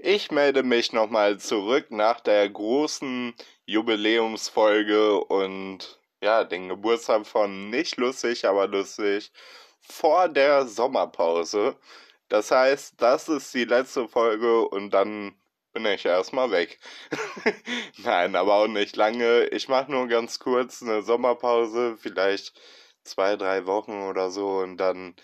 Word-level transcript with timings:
Ich 0.00 0.30
melde 0.30 0.62
mich 0.62 0.92
nochmal 0.92 1.38
zurück 1.38 1.90
nach 1.90 2.20
der 2.20 2.48
großen 2.48 3.34
Jubiläumsfolge 3.66 5.18
und 5.24 5.98
ja, 6.22 6.44
den 6.44 6.68
Geburtstag 6.68 7.26
von 7.26 7.70
nicht 7.70 7.96
lustig, 7.96 8.44
aber 8.46 8.68
lustig 8.68 9.32
vor 9.80 10.28
der 10.28 10.66
Sommerpause. 10.66 11.76
Das 12.28 12.50
heißt, 12.52 12.94
das 12.98 13.28
ist 13.28 13.52
die 13.54 13.64
letzte 13.64 14.08
Folge 14.08 14.68
und 14.68 14.90
dann 14.90 15.34
bin 15.72 15.86
ich 15.86 16.04
erstmal 16.04 16.50
weg. 16.52 16.78
Nein, 17.98 18.36
aber 18.36 18.54
auch 18.54 18.68
nicht 18.68 18.96
lange. 18.96 19.46
Ich 19.48 19.68
mache 19.68 19.90
nur 19.90 20.06
ganz 20.08 20.38
kurz 20.38 20.82
eine 20.82 21.02
Sommerpause, 21.02 21.96
vielleicht 21.98 22.52
zwei, 23.04 23.36
drei 23.36 23.66
Wochen 23.66 24.02
oder 24.02 24.30
so 24.30 24.58
und 24.58 24.76
dann 24.76 25.16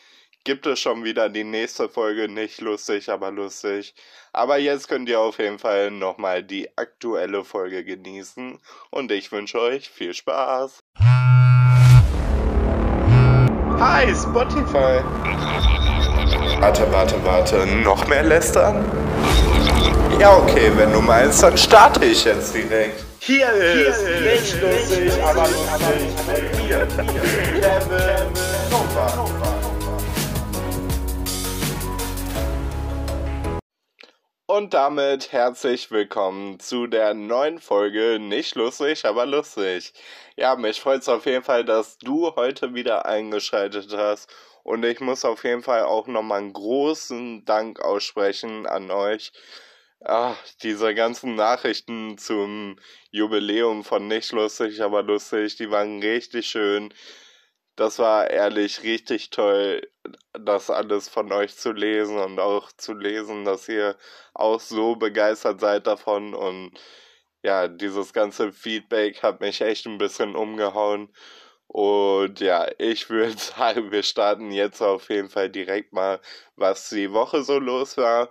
gibt 0.44 0.66
es 0.66 0.78
schon 0.78 1.04
wieder 1.04 1.28
die 1.30 1.42
nächste 1.42 1.88
Folge. 1.88 2.28
Nicht 2.28 2.60
lustig, 2.60 3.10
aber 3.10 3.30
lustig. 3.30 3.94
Aber 4.32 4.58
jetzt 4.58 4.88
könnt 4.88 5.08
ihr 5.08 5.18
auf 5.18 5.38
jeden 5.38 5.58
Fall 5.58 5.90
nochmal 5.90 6.42
die 6.42 6.68
aktuelle 6.76 7.44
Folge 7.44 7.84
genießen 7.84 8.58
und 8.90 9.10
ich 9.10 9.32
wünsche 9.32 9.60
euch 9.60 9.88
viel 9.88 10.12
Spaß. 10.14 10.80
Hi, 13.78 14.14
Spotify. 14.14 15.02
Warte, 16.60 16.92
warte, 16.92 17.24
warte. 17.24 17.66
Noch 17.66 18.06
mehr 18.06 18.22
lästern? 18.22 18.84
Ja, 20.20 20.36
okay, 20.36 20.70
wenn 20.76 20.92
du 20.92 21.00
meinst, 21.00 21.42
dann 21.42 21.58
starte 21.58 22.04
ich 22.04 22.24
jetzt 22.24 22.54
direkt. 22.54 23.04
Hier 23.18 23.50
ist, 23.52 24.06
Hier 24.06 24.32
ist 24.32 24.52
nicht 24.52 24.62
lustig, 24.62 25.22
aber 25.22 25.48
lustig. 25.48 26.66
Hier, 26.66 26.86
Kevin 27.60 28.32
Nova. 28.70 29.53
Und 34.56 34.72
damit 34.72 35.32
herzlich 35.32 35.90
willkommen 35.90 36.60
zu 36.60 36.86
der 36.86 37.12
neuen 37.12 37.58
Folge 37.58 38.20
Nicht 38.20 38.54
lustig, 38.54 39.04
aber 39.04 39.26
lustig. 39.26 39.92
Ja, 40.36 40.54
mich 40.54 40.80
freut 40.80 41.00
es 41.00 41.08
auf 41.08 41.26
jeden 41.26 41.42
Fall, 41.42 41.64
dass 41.64 41.98
du 41.98 42.36
heute 42.36 42.72
wieder 42.72 43.04
eingeschaltet 43.04 43.92
hast. 43.96 44.32
Und 44.62 44.84
ich 44.84 45.00
muss 45.00 45.24
auf 45.24 45.42
jeden 45.42 45.64
Fall 45.64 45.82
auch 45.82 46.06
nochmal 46.06 46.38
einen 46.38 46.52
großen 46.52 47.44
Dank 47.44 47.80
aussprechen 47.80 48.68
an 48.68 48.92
euch. 48.92 49.32
Ach, 50.04 50.36
diese 50.62 50.94
ganzen 50.94 51.34
Nachrichten 51.34 52.16
zum 52.16 52.76
Jubiläum 53.10 53.82
von 53.82 54.06
Nicht 54.06 54.30
lustig, 54.30 54.80
aber 54.82 55.02
lustig, 55.02 55.56
die 55.56 55.72
waren 55.72 56.00
richtig 56.00 56.46
schön. 56.46 56.94
Das 57.76 57.98
war 57.98 58.30
ehrlich 58.30 58.82
richtig 58.82 59.30
toll 59.30 59.82
das 60.38 60.70
alles 60.70 61.08
von 61.08 61.32
euch 61.32 61.56
zu 61.56 61.72
lesen 61.72 62.18
und 62.18 62.40
auch 62.40 62.72
zu 62.72 62.92
lesen, 62.94 63.44
dass 63.44 63.68
ihr 63.68 63.96
auch 64.34 64.60
so 64.60 64.96
begeistert 64.96 65.60
seid 65.60 65.86
davon 65.86 66.34
und 66.34 66.72
ja, 67.42 67.68
dieses 67.68 68.12
ganze 68.12 68.52
Feedback 68.52 69.22
hat 69.22 69.40
mich 69.40 69.60
echt 69.60 69.86
ein 69.86 69.98
bisschen 69.98 70.34
umgehauen. 70.34 71.14
Und 71.66 72.40
ja, 72.40 72.68
ich 72.78 73.10
würde 73.10 73.32
sagen, 73.38 73.90
wir 73.92 74.02
starten 74.02 74.50
jetzt 74.50 74.80
auf 74.80 75.10
jeden 75.10 75.28
Fall 75.28 75.50
direkt 75.50 75.92
mal, 75.92 76.20
was 76.56 76.88
die 76.88 77.12
Woche 77.12 77.42
so 77.42 77.58
los 77.58 77.96
war. 77.98 78.30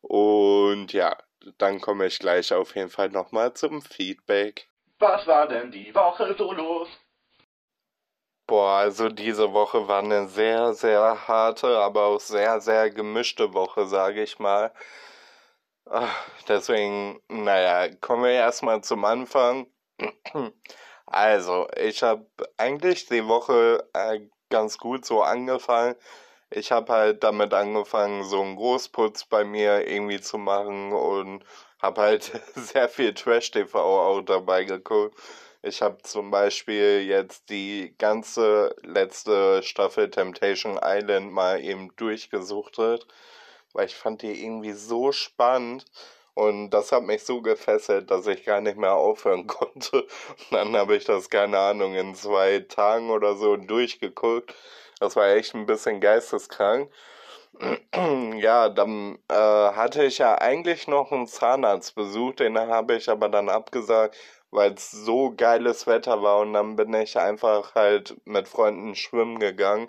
Und 0.00 0.92
ja, 0.92 1.16
dann 1.58 1.80
komme 1.80 2.06
ich 2.06 2.18
gleich 2.20 2.52
auf 2.52 2.76
jeden 2.76 2.90
Fall 2.90 3.08
nochmal 3.10 3.54
zum 3.54 3.82
Feedback. 3.82 4.68
Was 5.00 5.26
war 5.26 5.48
denn 5.48 5.72
die 5.72 5.92
Woche 5.94 6.34
so 6.38 6.52
los? 6.52 6.88
Boah, 8.52 8.80
also 8.80 9.08
diese 9.08 9.54
Woche 9.54 9.88
war 9.88 10.00
eine 10.00 10.28
sehr, 10.28 10.74
sehr 10.74 11.26
harte, 11.26 11.78
aber 11.78 12.02
auch 12.04 12.20
sehr, 12.20 12.60
sehr 12.60 12.90
gemischte 12.90 13.54
Woche, 13.54 13.86
sage 13.86 14.22
ich 14.22 14.38
mal. 14.38 14.74
Ach, 15.86 16.14
deswegen, 16.48 17.20
naja, 17.28 17.94
kommen 18.00 18.24
wir 18.24 18.32
erstmal 18.32 18.82
zum 18.82 19.04
Anfang. 19.04 19.66
Also, 21.06 21.68
ich 21.76 22.02
habe 22.02 22.26
eigentlich 22.56 23.06
die 23.06 23.26
Woche 23.26 23.88
äh, 23.94 24.20
ganz 24.50 24.78
gut 24.78 25.04
so 25.04 25.22
angefangen. 25.22 25.96
Ich 26.50 26.72
habe 26.72 26.92
halt 26.92 27.24
damit 27.24 27.54
angefangen, 27.54 28.24
so 28.24 28.42
einen 28.42 28.56
Großputz 28.56 29.24
bei 29.26 29.44
mir 29.44 29.86
irgendwie 29.88 30.20
zu 30.20 30.38
machen 30.38 30.92
und 30.92 31.44
habe 31.82 32.00
halt 32.02 32.24
sehr 32.54 32.88
viel 32.88 33.14
Trash-TV 33.14 33.78
auch 33.78 34.22
dabei 34.22 34.64
geguckt. 34.64 35.18
Ich 35.62 35.80
habe 35.80 35.98
zum 36.02 36.30
Beispiel 36.32 37.02
jetzt 37.06 37.48
die 37.48 37.94
ganze 37.98 38.74
letzte 38.82 39.62
Staffel 39.62 40.10
Temptation 40.10 40.78
Island 40.82 41.32
mal 41.32 41.60
eben 41.62 41.94
durchgesuchtet, 41.96 43.06
weil 43.72 43.86
ich 43.86 43.94
fand 43.94 44.22
die 44.22 44.44
irgendwie 44.44 44.72
so 44.72 45.12
spannend 45.12 45.84
und 46.34 46.70
das 46.70 46.92
hat 46.92 47.04
mich 47.04 47.24
so 47.24 47.42
gefesselt, 47.42 48.10
dass 48.10 48.26
ich 48.26 48.44
gar 48.44 48.60
nicht 48.60 48.76
mehr 48.76 48.94
aufhören 48.94 49.46
konnte. 49.46 50.02
Und 50.02 50.52
dann 50.52 50.76
habe 50.76 50.96
ich 50.96 51.04
das, 51.04 51.30
keine 51.30 51.58
Ahnung, 51.58 51.94
in 51.94 52.14
zwei 52.14 52.60
Tagen 52.60 53.10
oder 53.10 53.36
so 53.36 53.56
durchgeguckt. 53.56 54.54
Das 54.98 55.14
war 55.16 55.28
echt 55.28 55.54
ein 55.54 55.66
bisschen 55.66 56.00
geisteskrank. 56.00 56.90
Ja, 58.38 58.68
dann 58.70 59.18
äh, 59.28 59.34
hatte 59.34 60.04
ich 60.04 60.18
ja 60.18 60.36
eigentlich 60.36 60.88
noch 60.88 61.12
einen 61.12 61.26
Zahnarztbesuch, 61.28 62.34
den 62.34 62.58
habe 62.58 62.96
ich 62.96 63.08
aber 63.08 63.28
dann 63.28 63.48
abgesagt, 63.48 64.16
weil 64.52 64.74
es 64.74 64.90
so 64.90 65.34
geiles 65.34 65.86
Wetter 65.86 66.22
war 66.22 66.40
und 66.40 66.52
dann 66.52 66.76
bin 66.76 66.92
ich 66.94 67.18
einfach 67.18 67.74
halt 67.74 68.16
mit 68.26 68.46
Freunden 68.48 68.94
schwimmen 68.94 69.40
gegangen. 69.40 69.88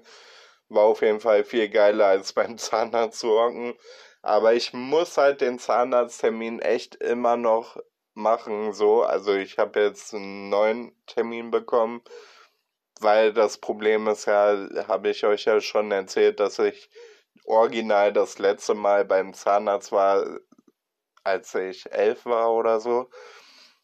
War 0.69 0.85
auf 0.85 1.01
jeden 1.01 1.19
Fall 1.19 1.43
viel 1.43 1.69
geiler 1.69 2.07
als 2.07 2.33
beim 2.33 2.57
Zahnarzt 2.57 3.19
zu 3.19 3.29
hocken. 3.29 3.75
Aber 4.21 4.53
ich 4.53 4.73
muss 4.73 5.17
halt 5.17 5.41
den 5.41 5.59
Zahnarzttermin 5.59 6.59
echt 6.59 6.95
immer 6.95 7.35
noch 7.37 7.77
machen, 8.13 8.73
so. 8.73 9.03
Also 9.03 9.33
ich 9.35 9.57
habe 9.57 9.81
jetzt 9.81 10.13
einen 10.13 10.49
neuen 10.49 10.95
Termin 11.07 11.51
bekommen, 11.51 12.01
weil 13.01 13.33
das 13.33 13.57
Problem 13.57 14.07
ist 14.07 14.25
ja, 14.27 14.57
habe 14.87 15.09
ich 15.09 15.25
euch 15.25 15.45
ja 15.45 15.59
schon 15.61 15.91
erzählt, 15.91 16.39
dass 16.39 16.59
ich 16.59 16.89
original 17.45 18.13
das 18.13 18.39
letzte 18.39 18.75
Mal 18.75 19.05
beim 19.05 19.33
Zahnarzt 19.33 19.91
war, 19.91 20.25
als 21.25 21.53
ich 21.55 21.91
elf 21.91 22.25
war 22.25 22.53
oder 22.53 22.79
so. 22.79 23.09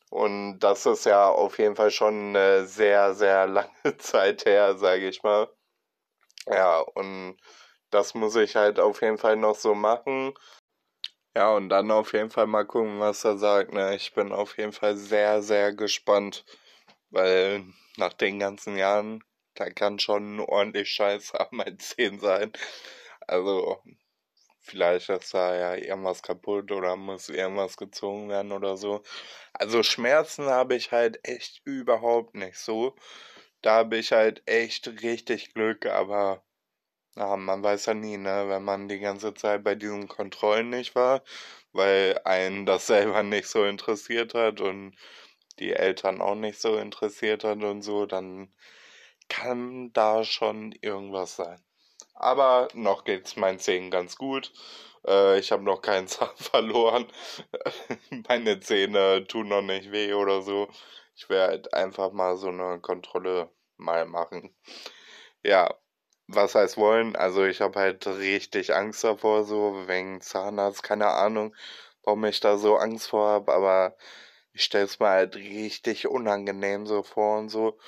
Und 0.10 0.60
das 0.60 0.86
ist 0.86 1.06
ja 1.06 1.30
auf 1.30 1.60
jeden 1.60 1.76
Fall 1.76 1.92
schon 1.92 2.30
eine 2.36 2.66
sehr, 2.66 3.14
sehr 3.14 3.48
lange 3.48 3.98
Zeit 3.98 4.46
her, 4.46 4.78
sage 4.78 5.08
ich 5.10 5.24
mal. 5.24 5.50
Ja, 6.48 6.80
und 6.80 7.38
das 7.92 8.14
muss 8.16 8.36
ich 8.36 8.56
halt 8.56 8.80
auf 8.80 9.02
jeden 9.02 9.18
Fall 9.18 9.36
noch 9.38 9.56
so 9.56 9.76
machen. 9.76 10.34
Ja, 11.36 11.52
und 11.56 11.70
dann 11.70 11.92
auf 11.92 12.14
jeden 12.14 12.30
Fall 12.32 12.48
mal 12.48 12.66
gucken, 12.66 13.00
was 13.00 13.24
er 13.24 13.38
sagt. 13.38 13.74
Ne? 13.74 13.96
Ich 13.96 14.14
bin 14.14 14.32
auf 14.32 14.58
jeden 14.58 14.74
Fall 14.74 14.96
sehr, 14.98 15.42
sehr 15.42 15.74
gespannt, 15.74 16.46
weil 17.12 17.66
nach 17.98 18.14
den 18.14 18.40
ganzen 18.40 18.78
Jahren, 18.78 19.24
da 19.56 19.70
kann 19.70 20.00
schon 20.00 20.40
ordentlich 20.40 20.90
Scheiß 20.92 21.34
am 21.36 21.48
mein 21.52 21.80
10 21.80 22.20
sein. 22.20 22.52
Also, 23.28 23.82
Vielleicht 24.62 25.10
ist 25.10 25.34
da 25.34 25.56
ja 25.56 25.76
irgendwas 25.76 26.22
kaputt 26.22 26.72
oder 26.72 26.96
muss 26.96 27.30
irgendwas 27.30 27.78
gezogen 27.78 28.30
werden 28.30 28.52
oder 28.52 28.78
so. 28.78 29.02
Also 29.54 29.84
Schmerzen 29.84 30.46
habe 30.48 30.76
ich 30.76 30.92
halt 30.92 31.20
echt 31.24 31.62
überhaupt 31.66 32.36
nicht 32.36 32.58
so. 32.58 32.96
Da 33.62 33.76
habe 33.76 33.98
ich 33.98 34.12
halt 34.12 34.44
echt 34.48 34.88
richtig 35.04 35.54
Glück, 35.54 35.86
aber 35.86 36.44
ja, 37.16 37.36
man 37.38 37.64
weiß 37.64 37.88
ja 37.88 37.94
nie, 37.94 38.18
ne, 38.18 38.46
wenn 38.50 38.64
man 38.64 38.88
die 38.90 39.00
ganze 39.00 39.34
Zeit 39.34 39.64
bei 39.64 39.76
diesen 39.76 40.08
Kontrollen 40.08 40.70
nicht 40.70 40.96
war, 40.96 41.24
weil 41.74 42.20
einen 42.26 42.66
das 42.66 42.88
selber 42.88 43.24
nicht 43.24 43.48
so 43.48 43.66
interessiert 43.66 44.34
hat 44.34 44.62
und 44.62 44.96
die 45.60 45.74
Eltern 45.74 46.22
auch 46.22 46.36
nicht 46.36 46.60
so 46.62 46.78
interessiert 46.78 47.44
hat 47.44 47.64
und 47.64 47.82
so, 47.84 48.06
dann 48.06 48.54
kann 49.30 49.94
da 49.94 50.24
schon 50.24 50.74
irgendwas 50.82 51.36
sein. 51.38 51.64
Aber 52.20 52.68
noch 52.74 53.04
geht's 53.06 53.36
meinen 53.38 53.60
Zähnen 53.60 53.92
ganz 53.92 54.18
gut. 54.18 54.54
Äh, 55.08 55.40
ich 55.40 55.52
habe 55.52 55.64
noch 55.64 55.82
keinen 55.82 56.08
Zahn 56.10 56.36
verloren. 56.36 57.08
Meine 58.28 58.60
Zähne 58.60 59.26
tun 59.28 59.48
noch 59.50 59.62
nicht 59.62 59.92
weh 59.92 60.14
oder 60.14 60.42
so. 60.42 60.70
Ich 61.16 61.30
werde 61.30 61.74
einfach 61.74 62.12
mal 62.12 62.38
so 62.38 62.50
eine 62.50 62.80
Kontrolle 62.82 63.50
mal 63.78 64.06
machen. 64.06 64.56
Ja, 65.44 65.74
was 66.28 66.56
heißt 66.56 66.78
wollen? 66.78 67.16
Also 67.16 67.46
ich 67.46 67.62
habe 67.62 67.80
halt 67.80 68.06
richtig 68.08 68.74
Angst 68.76 69.04
davor, 69.04 69.44
so 69.46 69.88
wegen 69.88 70.22
Zahnarzt, 70.22 70.84
keine 70.84 71.08
Ahnung, 71.10 71.56
warum 72.04 72.26
ich 72.26 72.40
da 72.40 72.58
so 72.58 72.78
Angst 72.78 73.10
vor 73.10 73.30
habe, 73.30 73.54
aber 73.54 73.96
ich 74.54 74.64
stelle 74.64 74.86
es 74.86 75.00
mir 75.00 75.10
halt 75.10 75.36
richtig 75.38 76.08
unangenehm 76.08 76.86
so 76.88 77.04
vor 77.04 77.40
und 77.40 77.50
so. 77.50 77.80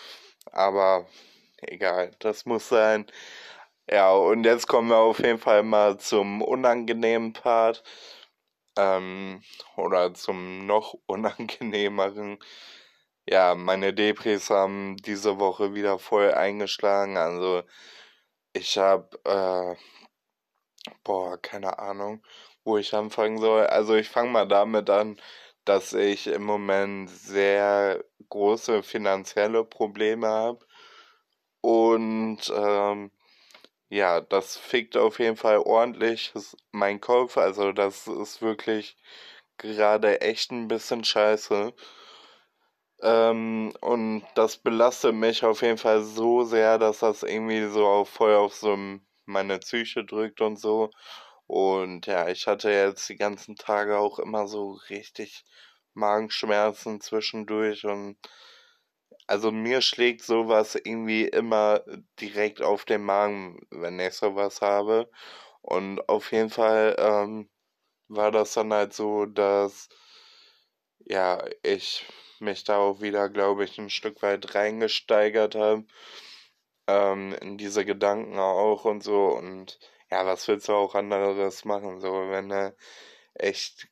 Aber 0.51 1.07
egal, 1.61 2.11
das 2.19 2.45
muss 2.45 2.69
sein. 2.69 3.07
Ja, 3.91 4.13
und 4.13 4.45
jetzt 4.45 4.67
kommen 4.67 4.89
wir 4.89 4.97
auf 4.97 5.19
jeden 5.19 5.37
Fall 5.37 5.63
mal 5.63 5.97
zum 5.99 6.41
unangenehmen 6.41 7.33
Part. 7.33 7.83
Ähm, 8.77 9.43
oder 9.77 10.13
zum 10.13 10.65
noch 10.67 10.95
unangenehmeren. 11.07 12.39
Ja, 13.27 13.55
meine 13.55 13.93
Depris 13.93 14.49
haben 14.49 14.97
diese 14.97 15.39
Woche 15.39 15.73
wieder 15.75 15.99
voll 15.99 16.33
eingeschlagen. 16.33 17.17
Also, 17.17 17.63
ich 18.53 18.77
habe, 18.77 19.09
äh, 19.25 19.75
boah, 21.03 21.37
keine 21.41 21.79
Ahnung, 21.79 22.23
wo 22.63 22.77
ich 22.77 22.93
anfangen 22.93 23.37
soll. 23.39 23.65
Also 23.67 23.95
ich 23.95 24.09
fange 24.09 24.31
mal 24.31 24.47
damit 24.47 24.89
an, 24.89 25.19
dass 25.65 25.93
ich 25.93 26.27
im 26.27 26.43
Moment 26.43 27.09
sehr 27.09 28.03
große 28.29 28.83
finanzielle 28.83 29.63
Probleme 29.65 30.27
habe. 30.27 30.65
Und 31.61 32.51
ähm, 32.55 33.11
ja, 33.91 34.21
das 34.21 34.57
fickt 34.57 34.97
auf 34.97 35.19
jeden 35.19 35.35
Fall 35.37 35.57
ordentlich 35.59 36.31
mein 36.71 37.01
Kopf. 37.01 37.37
Also 37.37 37.73
das 37.73 38.07
ist 38.07 38.41
wirklich 38.41 38.97
gerade 39.57 40.21
echt 40.21 40.51
ein 40.51 40.67
bisschen 40.69 41.03
scheiße. 41.03 41.73
Ähm, 43.03 43.73
und 43.81 44.23
das 44.35 44.57
belastet 44.57 45.13
mich 45.15 45.43
auf 45.43 45.61
jeden 45.61 45.77
Fall 45.77 46.03
so 46.03 46.43
sehr, 46.43 46.77
dass 46.77 46.99
das 46.99 47.23
irgendwie 47.23 47.65
so 47.67 47.85
auf, 47.87 48.09
voll 48.09 48.35
auf 48.35 48.53
so 48.55 48.77
meine 49.25 49.59
Psyche 49.59 50.05
drückt 50.05 50.41
und 50.41 50.57
so. 50.59 50.89
Und 51.47 52.07
ja, 52.07 52.29
ich 52.29 52.47
hatte 52.47 52.71
jetzt 52.71 53.09
die 53.09 53.17
ganzen 53.17 53.55
Tage 53.55 53.97
auch 53.99 54.19
immer 54.19 54.47
so 54.47 54.73
richtig 54.89 55.43
Magenschmerzen 55.93 57.01
zwischendurch 57.01 57.85
und 57.85 58.17
also 59.31 59.51
mir 59.51 59.81
schlägt 59.81 60.23
sowas 60.23 60.75
irgendwie 60.75 61.25
immer 61.25 61.83
direkt 62.19 62.61
auf 62.61 62.85
den 62.85 63.03
Magen, 63.03 63.65
wenn 63.71 63.99
ich 63.99 64.13
sowas 64.15 64.61
habe. 64.61 65.09
Und 65.61 66.09
auf 66.09 66.31
jeden 66.33 66.49
Fall 66.49 66.95
ähm, 66.99 67.49
war 68.09 68.31
das 68.31 68.53
dann 68.53 68.73
halt 68.73 68.93
so, 68.93 69.25
dass 69.25 69.89
ja, 71.05 71.43
ich 71.63 72.05
mich 72.39 72.63
da 72.65 72.77
auch 72.77 73.01
wieder, 73.01 73.29
glaube 73.29 73.63
ich, 73.65 73.77
ein 73.79 73.89
Stück 73.89 74.21
weit 74.21 74.55
reingesteigert 74.55 75.55
habe. 75.55 75.85
Ähm, 76.87 77.33
in 77.41 77.57
diese 77.57 77.85
Gedanken 77.85 78.37
auch 78.39 78.85
und 78.85 79.03
so. 79.03 79.27
Und 79.27 79.79
ja, 80.11 80.25
was 80.25 80.47
willst 80.47 80.67
du 80.67 80.73
auch 80.73 80.95
anderes 80.95 81.65
machen, 81.65 82.01
so, 82.01 82.11
wenn 82.29 82.49
du 82.49 82.75
echt 83.35 83.87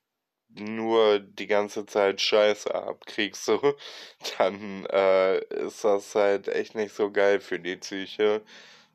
nur 0.49 1.19
die 1.19 1.47
ganze 1.47 1.85
Zeit 1.85 2.21
Scheiße 2.21 2.73
abkriegst, 2.73 3.45
so, 3.45 3.75
dann 4.37 4.85
äh, 4.87 5.39
ist 5.65 5.83
das 5.83 6.15
halt 6.15 6.47
echt 6.47 6.75
nicht 6.75 6.93
so 6.95 7.11
geil 7.11 7.39
für 7.39 7.59
die 7.59 7.77
Psyche. 7.77 8.41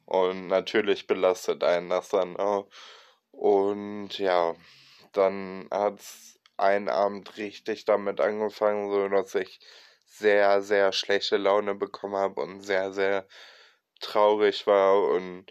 Und 0.07 0.49
natürlich 0.49 1.07
belastet 1.07 1.65
einen 1.65 1.91
das 1.91 2.11
dann 2.11 2.37
auch. 2.37 2.69
Und 3.33 4.19
ja, 4.19 4.55
dann 5.13 5.69
hat's 5.71 6.39
einen 6.57 6.89
Abend 6.89 7.37
richtig 7.39 7.85
damit 7.85 8.21
angefangen, 8.21 8.91
so 8.91 9.09
dass 9.09 9.35
ich 9.35 9.61
sehr, 10.07 10.63
sehr 10.63 10.93
schlechte 10.93 11.37
Laune 11.37 11.75
bekommen 11.75 12.17
habe 12.17 12.41
und 12.43 12.61
sehr, 12.61 12.93
sehr 12.93 13.27
traurig 14.01 14.67
war 14.67 15.03
und 15.11 15.47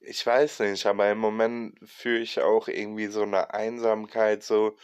ich 0.00 0.24
weiß 0.26 0.60
nicht, 0.60 0.86
aber 0.86 1.10
im 1.10 1.18
Moment 1.18 1.78
fühle 1.88 2.20
ich 2.20 2.40
auch 2.40 2.68
irgendwie 2.68 3.06
so 3.06 3.22
eine 3.22 3.54
Einsamkeit, 3.54 4.42
so, 4.42 4.76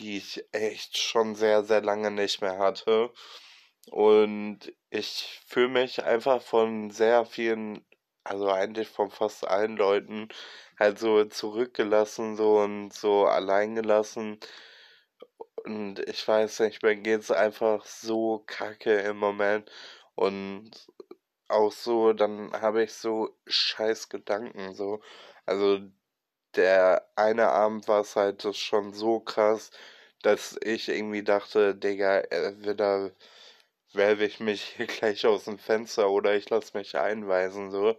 die 0.00 0.16
ich 0.18 0.44
echt 0.52 0.98
schon 0.98 1.34
sehr, 1.34 1.64
sehr 1.64 1.82
lange 1.82 2.10
nicht 2.10 2.40
mehr 2.42 2.58
hatte. 2.58 3.12
Und 3.90 4.72
ich 4.90 5.40
fühle 5.46 5.68
mich 5.68 6.04
einfach 6.04 6.42
von 6.42 6.90
sehr 6.90 7.24
vielen, 7.26 7.84
also 8.24 8.48
eigentlich 8.50 8.88
von 8.88 9.10
fast 9.10 9.46
allen 9.46 9.76
Leuten, 9.76 10.28
halt 10.78 10.98
so 10.98 11.24
zurückgelassen, 11.24 12.36
so 12.36 12.58
und 12.58 12.92
so 12.92 13.26
alleingelassen. 13.26 14.40
Und 15.64 16.00
ich 16.08 16.26
weiß 16.26 16.60
nicht, 16.60 16.82
mir 16.82 16.96
geht's 16.96 17.30
einfach 17.30 17.84
so 17.86 18.42
kacke 18.46 18.94
im 19.00 19.18
Moment. 19.18 19.70
Und 20.14 20.70
auch 21.48 21.72
so, 21.72 22.12
dann 22.12 22.52
habe 22.52 22.84
ich 22.84 22.92
so 22.94 23.36
scheiß 23.46 24.08
Gedanken, 24.08 24.74
so. 24.74 25.00
Also 25.46 25.80
der 26.56 27.08
eine 27.16 27.48
Abend 27.48 27.88
war 27.88 28.00
es 28.02 28.16
halt 28.16 28.42
schon 28.56 28.92
so 28.92 29.20
krass, 29.20 29.70
dass 30.22 30.56
ich 30.62 30.88
irgendwie 30.88 31.22
dachte, 31.24 31.74
Digga, 31.74 32.20
entweder 32.20 33.12
werfe 33.92 34.24
ich 34.24 34.40
mich 34.40 34.62
hier 34.62 34.86
gleich 34.86 35.26
aus 35.26 35.44
dem 35.44 35.58
Fenster 35.58 36.10
oder 36.10 36.34
ich 36.36 36.50
lasse 36.50 36.76
mich 36.76 36.96
einweisen, 36.96 37.70
so. 37.70 37.96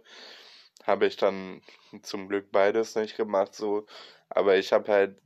Habe 0.84 1.06
ich 1.06 1.16
dann 1.16 1.62
zum 2.02 2.28
Glück 2.28 2.50
beides 2.52 2.94
nicht 2.96 3.16
gemacht, 3.16 3.54
so. 3.54 3.86
Aber 4.30 4.56
ich 4.56 4.72
habe 4.72 4.92
halt 4.92 5.20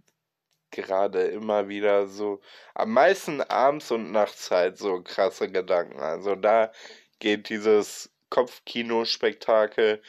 gerade 0.70 1.22
immer 1.28 1.68
wieder 1.68 2.06
so, 2.08 2.40
am 2.74 2.92
meisten 2.92 3.40
abends 3.42 3.90
und 3.90 4.12
nachts 4.12 4.50
halt 4.50 4.78
so 4.78 5.02
krasse 5.02 5.50
Gedanken. 5.50 6.00
Also 6.00 6.34
da 6.36 6.72
geht 7.20 7.48
dieses 7.48 8.10
Kopfkino-Spektakel 8.30 10.02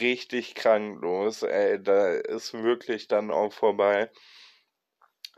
richtig 0.00 0.54
kranklos. 0.54 1.42
Ey, 1.42 1.82
da 1.82 2.14
ist 2.14 2.54
wirklich 2.54 3.08
dann 3.08 3.30
auch 3.30 3.52
vorbei. 3.52 4.10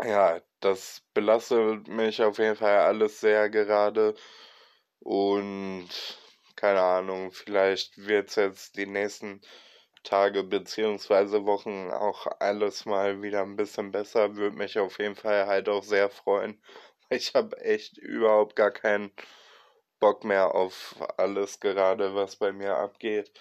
Ja, 0.04 0.40
das 0.60 1.02
belastet 1.14 1.88
mich 1.88 2.22
auf 2.22 2.38
jeden 2.38 2.56
Fall 2.56 2.78
alles 2.80 3.20
sehr 3.20 3.48
gerade. 3.50 4.14
Und 5.00 5.88
keine 6.56 6.82
Ahnung, 6.82 7.32
vielleicht 7.32 7.98
wird 7.98 8.30
es 8.30 8.36
jetzt 8.36 8.76
die 8.76 8.86
nächsten 8.86 9.40
Tage 10.04 10.44
beziehungsweise 10.44 11.46
Wochen 11.46 11.90
auch 11.92 12.26
alles 12.40 12.84
mal 12.86 13.22
wieder 13.22 13.42
ein 13.42 13.56
bisschen 13.56 13.92
besser. 13.92 14.36
Würde 14.36 14.56
mich 14.56 14.78
auf 14.78 14.98
jeden 14.98 15.16
Fall 15.16 15.46
halt 15.46 15.68
auch 15.68 15.84
sehr 15.84 16.10
freuen. 16.10 16.62
Ich 17.10 17.34
habe 17.34 17.56
echt 17.60 17.98
überhaupt 17.98 18.56
gar 18.56 18.70
keinen 18.70 19.12
Bock 20.00 20.24
mehr 20.24 20.54
auf 20.54 20.96
alles 21.18 21.60
gerade, 21.60 22.14
was 22.14 22.36
bei 22.36 22.52
mir 22.52 22.76
abgeht. 22.76 23.32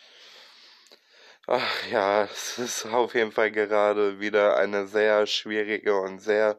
Ach 1.48 1.88
ja, 1.92 2.24
es 2.26 2.58
ist 2.58 2.86
auf 2.88 3.14
jeden 3.16 3.32
Fall 3.32 3.52
gerade 3.52 4.20
wieder 4.20 4.58
eine 4.58 4.88
sehr 4.88 5.26
schwierige 5.28 6.00
und 6.00 6.20
sehr 6.20 6.58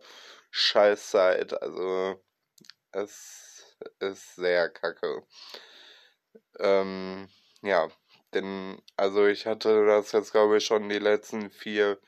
scheiß 0.50 1.10
Zeit. 1.10 1.60
Also 1.62 2.20
es 2.92 3.76
ist 4.00 4.36
sehr 4.36 4.70
kacke. 4.70 5.24
Ähm, 6.60 7.28
ja, 7.62 7.88
denn 8.34 8.80
also 8.96 9.26
ich 9.26 9.46
hatte 9.46 9.84
das 9.86 10.12
jetzt 10.12 10.32
glaube 10.32 10.58
ich 10.58 10.64
schon 10.66 10.88
die 10.88 10.98
letzten 10.98 11.50
vier 11.50 11.98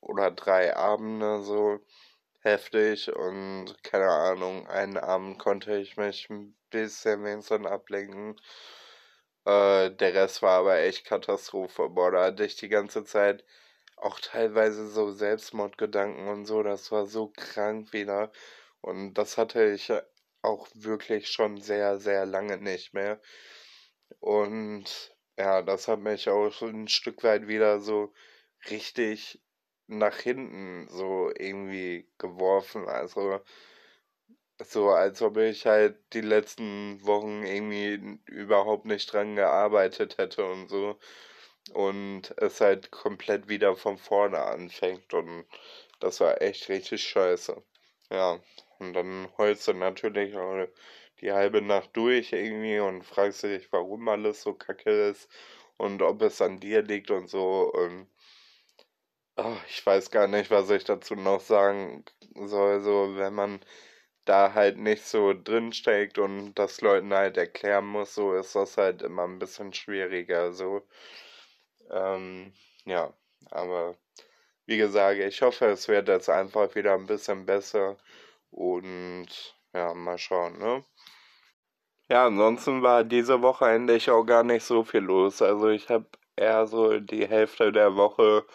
oder 0.00 0.30
drei 0.30 0.76
Abende 0.76 1.42
so 1.42 1.80
heftig 2.42 3.14
und 3.14 3.76
keine 3.84 4.10
Ahnung, 4.10 4.68
einen 4.68 4.98
Abend 4.98 5.38
konnte 5.38 5.76
ich 5.78 5.96
mich 5.96 6.28
ein 6.30 6.56
bisschen 6.70 7.24
wenigstens 7.24 7.66
ablenken. 7.66 8.40
Äh, 9.44 9.90
der 9.90 10.14
Rest 10.14 10.42
war 10.42 10.60
aber 10.60 10.78
echt 10.78 11.04
Katastrophe. 11.06 11.88
Boah, 11.88 12.10
da 12.12 12.24
hatte 12.24 12.44
ich 12.44 12.56
die 12.56 12.68
ganze 12.68 13.04
Zeit 13.04 13.44
auch 13.96 14.20
teilweise 14.20 14.88
so 14.88 15.10
Selbstmordgedanken 15.12 16.28
und 16.28 16.46
so. 16.46 16.62
Das 16.62 16.90
war 16.92 17.06
so 17.06 17.28
krank 17.28 17.92
wieder. 17.92 18.32
Und 18.80 19.14
das 19.14 19.38
hatte 19.38 19.64
ich 19.72 19.92
auch 20.42 20.68
wirklich 20.74 21.28
schon 21.30 21.60
sehr, 21.60 21.98
sehr 22.00 22.26
lange 22.26 22.58
nicht 22.58 22.94
mehr. 22.94 23.20
Und 24.20 25.14
ja, 25.38 25.62
das 25.62 25.88
hat 25.88 26.00
mich 26.00 26.28
auch 26.28 26.62
ein 26.62 26.88
Stück 26.88 27.22
weit 27.24 27.48
wieder 27.48 27.80
so 27.80 28.12
richtig 28.70 29.40
nach 29.86 30.16
hinten 30.18 30.88
so 30.88 31.30
irgendwie 31.36 32.08
geworfen. 32.18 32.88
Also 32.88 33.40
so, 34.64 34.90
als 34.90 35.22
ob 35.22 35.36
ich 35.38 35.66
halt 35.66 35.96
die 36.12 36.20
letzten 36.20 37.04
Wochen 37.04 37.42
irgendwie 37.44 38.18
überhaupt 38.26 38.84
nicht 38.86 39.12
dran 39.12 39.36
gearbeitet 39.36 40.18
hätte 40.18 40.44
und 40.44 40.68
so. 40.68 40.98
Und 41.72 42.34
es 42.38 42.60
halt 42.60 42.90
komplett 42.90 43.48
wieder 43.48 43.76
von 43.76 43.98
vorne 43.98 44.40
anfängt. 44.42 45.14
Und 45.14 45.46
das 46.00 46.20
war 46.20 46.40
echt 46.42 46.68
richtig 46.68 47.02
scheiße. 47.02 47.62
Ja, 48.10 48.40
und 48.78 48.94
dann 48.94 49.28
heulst 49.38 49.68
du 49.68 49.74
natürlich 49.74 50.36
auch 50.36 50.66
die 51.20 51.32
halbe 51.32 51.62
Nacht 51.62 51.90
durch 51.94 52.32
irgendwie 52.32 52.78
und 52.80 53.04
fragst 53.04 53.42
dich, 53.42 53.70
warum 53.72 54.08
alles 54.08 54.42
so 54.42 54.54
kacke 54.54 54.90
ist 55.10 55.28
und 55.76 56.02
ob 56.02 56.22
es 56.22 56.40
an 56.42 56.60
dir 56.60 56.82
liegt 56.82 57.10
und 57.10 57.28
so. 57.28 57.70
Und 57.72 58.08
oh, 59.36 59.56
ich 59.68 59.84
weiß 59.84 60.10
gar 60.10 60.26
nicht, 60.28 60.50
was 60.50 60.70
ich 60.70 60.84
dazu 60.84 61.14
noch 61.14 61.40
sagen 61.40 62.04
soll. 62.34 62.80
So, 62.80 63.16
wenn 63.16 63.34
man 63.34 63.60
da 64.30 64.54
halt 64.54 64.78
nicht 64.78 65.04
so 65.04 65.34
drin 65.34 65.72
steckt 65.72 66.18
und 66.18 66.54
das 66.54 66.80
Leuten 66.80 67.12
halt 67.12 67.36
erklären 67.36 67.86
muss, 67.86 68.14
so 68.14 68.32
ist 68.34 68.54
das 68.54 68.76
halt 68.76 69.02
immer 69.02 69.24
ein 69.24 69.40
bisschen 69.40 69.72
schwieriger. 69.72 70.52
So, 70.52 70.82
ähm, 71.90 72.52
ja, 72.84 73.12
aber 73.50 73.96
wie 74.66 74.76
gesagt, 74.76 75.18
ich 75.18 75.42
hoffe, 75.42 75.66
es 75.66 75.88
wird 75.88 76.08
jetzt 76.08 76.30
einfach 76.30 76.74
wieder 76.76 76.94
ein 76.94 77.06
bisschen 77.06 77.44
besser 77.44 77.96
und 78.52 79.28
ja, 79.74 79.94
mal 79.94 80.18
schauen, 80.18 80.58
ne? 80.58 80.84
Ja, 82.08 82.26
ansonsten 82.26 82.82
war 82.82 83.04
diese 83.04 83.42
Woche 83.42 83.66
eigentlich 83.66 84.10
auch 84.10 84.24
gar 84.24 84.44
nicht 84.44 84.64
so 84.64 84.84
viel 84.84 85.00
los. 85.00 85.42
Also 85.42 85.68
ich 85.68 85.88
habe 85.88 86.06
eher 86.36 86.66
so 86.66 87.00
die 87.00 87.26
Hälfte 87.26 87.72
der 87.72 87.96
Woche 87.96 88.46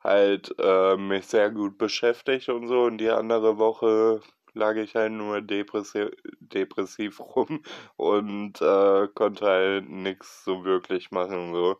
halt 0.00 0.54
äh, 0.58 0.96
mich 0.96 1.26
sehr 1.26 1.50
gut 1.50 1.78
beschäftigt 1.78 2.48
und 2.48 2.68
so 2.68 2.84
und 2.84 2.98
die 2.98 3.10
andere 3.10 3.58
Woche 3.58 4.22
lag 4.56 4.76
ich 4.76 4.94
halt 4.94 5.12
nur 5.12 5.40
depressiv, 5.42 6.08
depressiv 6.40 7.20
rum 7.36 7.62
und 7.96 8.60
äh, 8.60 9.08
konnte 9.14 9.46
halt 9.46 9.88
nichts 9.88 10.44
so 10.44 10.64
wirklich 10.64 11.10
machen 11.10 11.52
so. 11.54 11.78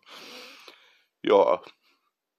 Ja, 1.22 1.60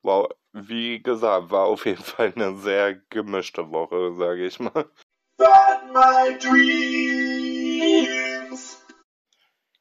war, 0.04 0.30
wie 0.54 1.02
gesagt, 1.02 1.52
war 1.52 1.66
auf 1.66 1.86
jeden 1.86 2.04
Fall 2.04 2.32
eine 2.36 2.56
sehr 2.58 2.96
gemischte 3.10 3.70
Woche, 3.72 4.14
sage 4.16 4.46
ich 4.46 4.60
mal. 4.60 4.90
But 5.38 5.94
my 5.94 6.38
dreams. 6.40 7.68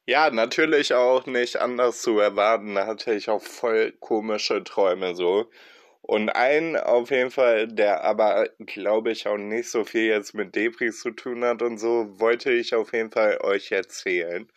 Ja, 0.05 0.29
natürlich 0.29 0.93
auch 0.93 1.25
nicht 1.25 1.57
anders 1.57 2.01
zu 2.01 2.19
erwarten. 2.19 2.75
Da 2.75 2.85
hatte 2.85 3.13
ich 3.13 3.29
auch 3.29 3.41
voll 3.41 3.91
komische 3.99 4.63
Träume 4.63 5.15
so. 5.15 5.49
Und 6.07 6.29
ein 6.29 6.77
auf 6.77 7.11
jeden 7.11 7.31
Fall, 7.31 7.67
der 7.67 8.05
aber, 8.05 8.49
glaube 8.59 9.11
ich, 9.11 9.27
auch 9.27 9.35
nicht 9.35 9.69
so 9.69 9.83
viel 9.83 10.03
jetzt 10.05 10.33
mit 10.33 10.55
Debris 10.55 11.01
zu 11.01 11.11
tun 11.11 11.43
hat 11.43 11.61
und 11.61 11.79
so, 11.79 12.17
wollte 12.17 12.49
ich 12.53 12.73
auf 12.73 12.93
jeden 12.93 13.11
Fall 13.11 13.39
euch 13.41 13.73
erzählen. 13.73 14.49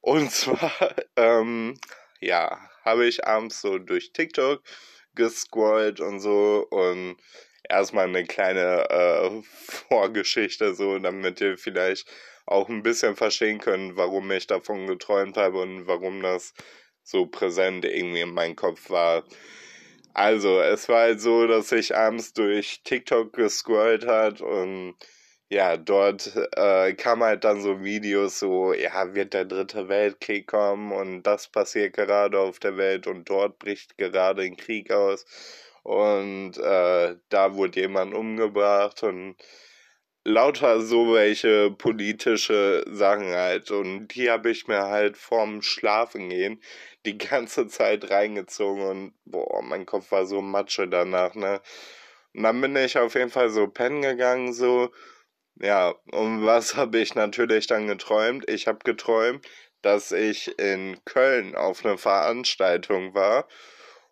Und 0.00 0.30
zwar, 0.32 0.72
ähm, 1.16 1.78
ja, 2.20 2.58
habe 2.82 3.04
ich 3.06 3.26
abends 3.26 3.60
so 3.60 3.78
durch 3.78 4.14
TikTok 4.14 4.62
gescrollt 5.14 6.00
und 6.00 6.20
so 6.20 6.66
und 6.70 7.16
erstmal 7.68 8.06
eine 8.08 8.24
kleine 8.24 8.88
äh, 8.88 9.42
Vorgeschichte, 9.88 10.74
so 10.74 10.98
damit 10.98 11.42
ihr 11.42 11.58
vielleicht 11.58 12.08
auch 12.46 12.70
ein 12.70 12.82
bisschen 12.82 13.16
verstehen 13.16 13.58
könnt, 13.60 13.96
warum 13.96 14.30
ich 14.30 14.46
davon 14.46 14.86
geträumt 14.86 15.36
habe 15.36 15.60
und 15.60 15.86
warum 15.86 16.22
das 16.22 16.54
so 17.02 17.26
präsent 17.26 17.84
irgendwie 17.84 18.22
in 18.22 18.32
meinem 18.32 18.56
Kopf 18.56 18.88
war. 18.88 19.24
Also, 20.14 20.60
es 20.60 20.88
war 20.88 21.00
halt 21.02 21.20
so, 21.20 21.46
dass 21.46 21.72
ich 21.72 21.96
abends 21.96 22.32
durch 22.34 22.82
TikTok 22.84 23.32
gescrollt 23.32 24.06
hat 24.06 24.40
und 24.42 24.94
ja, 25.48 25.76
dort 25.76 26.32
äh, 26.56 26.94
kam 26.94 27.22
halt 27.22 27.44
dann 27.44 27.60
so 27.60 27.82
Videos 27.82 28.38
so, 28.38 28.72
ja, 28.74 29.14
wird 29.14 29.34
der 29.34 29.44
dritte 29.44 29.88
Weltkrieg 29.88 30.46
kommen 30.46 30.92
und 30.92 31.22
das 31.24 31.48
passiert 31.48 31.94
gerade 31.94 32.38
auf 32.40 32.58
der 32.58 32.76
Welt 32.78 33.06
und 33.06 33.28
dort 33.28 33.58
bricht 33.58 33.98
gerade 33.98 34.42
ein 34.42 34.56
Krieg 34.56 34.90
aus. 34.90 35.26
Und 35.82 36.56
äh, 36.58 37.16
da 37.28 37.54
wurde 37.54 37.80
jemand 37.80 38.14
umgebracht 38.14 39.02
und 39.02 39.36
lauter 40.24 40.80
so 40.80 41.14
welche 41.14 41.70
politische 41.70 42.84
Sachen 42.88 43.28
halt 43.32 43.70
und 43.70 44.08
die 44.08 44.30
habe 44.30 44.50
ich 44.50 44.68
mir 44.68 44.82
halt 44.84 45.16
vorm 45.16 45.62
Schlafen 45.62 46.30
gehen 46.30 46.60
die 47.06 47.18
ganze 47.18 47.66
Zeit 47.68 48.10
reingezogen 48.10 48.82
und 48.82 49.14
boah, 49.24 49.62
mein 49.62 49.86
Kopf 49.86 50.12
war 50.12 50.26
so 50.26 50.40
Matsche 50.40 50.88
danach, 50.88 51.34
ne? 51.34 51.60
Und 52.34 52.44
dann 52.44 52.60
bin 52.60 52.76
ich 52.76 52.98
auf 52.98 53.14
jeden 53.14 53.30
Fall 53.30 53.50
so 53.50 53.66
pennen 53.68 54.02
gegangen, 54.02 54.52
so. 54.52 54.90
Ja, 55.56 55.94
und 56.12 56.46
was 56.46 56.76
habe 56.76 56.98
ich 57.00 57.14
natürlich 57.14 57.66
dann 57.66 57.86
geträumt? 57.88 58.48
Ich 58.50 58.66
habe 58.68 58.80
geträumt, 58.84 59.46
dass 59.82 60.12
ich 60.12 60.58
in 60.58 60.98
Köln 61.04 61.54
auf 61.56 61.84
einer 61.84 61.98
Veranstaltung 61.98 63.14
war 63.14 63.48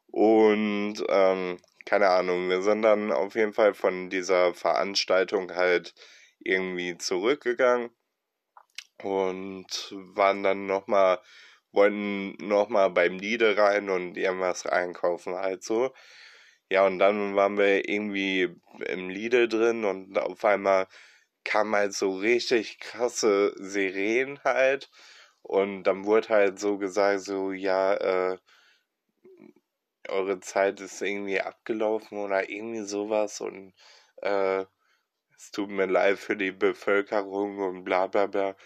und 0.09 0.97
ähm, 1.09 1.59
keine 1.91 2.11
Ahnung, 2.11 2.49
dann 2.83 3.11
auf 3.11 3.35
jeden 3.35 3.53
Fall 3.53 3.75
von 3.75 4.11
dieser 4.11 4.55
Veranstaltung 4.55 5.57
halt 5.57 5.93
irgendwie 6.39 6.97
zurückgegangen 6.97 7.91
und 9.03 9.67
waren 10.15 10.45
dann 10.45 10.67
nochmal 10.67 11.19
wollten 11.73 12.33
nochmal 12.47 12.91
beim 12.91 13.19
Lidl 13.19 13.55
rein 13.59 13.91
und 13.91 14.17
irgendwas 14.17 14.67
einkaufen 14.67 15.35
halt 15.35 15.65
so. 15.65 15.93
Ja, 16.71 16.87
und 16.87 17.01
dann 17.01 17.37
waren 17.37 17.59
wir 17.59 17.89
irgendwie 17.89 18.57
im 18.87 19.09
Lidl 19.11 19.49
drin 19.49 19.85
und 19.85 20.19
auf 20.19 20.45
einmal 20.45 20.87
kam 21.45 21.75
halt 21.75 21.95
so 21.95 22.17
richtig 22.19 22.79
krasse 22.81 23.53
Sirenen 23.59 24.41
halt. 24.45 24.91
Und 25.43 25.85
dann 25.85 26.05
wurde 26.07 26.29
halt 26.31 26.61
so 26.61 26.79
gesagt, 26.79 27.23
so, 27.23 27.53
ja, 27.53 27.95
äh, 27.95 28.39
eure 30.11 30.41
Zeit 30.41 30.81
ist 30.81 31.03
irgendwie 31.03 31.41
abgelaufen 31.41 32.19
oder 32.19 32.49
irgendwie 32.51 32.83
sowas 32.85 33.41
und 33.41 33.73
äh, 34.23 34.65
es 35.37 35.51
tut 35.53 35.71
mir 35.71 35.87
leid 35.87 36.19
für 36.19 36.37
die 36.37 36.53
Bevölkerung 36.53 37.59
und 37.59 37.85
bla 37.85 38.07
bla 38.07 38.27
bla. 38.27 38.57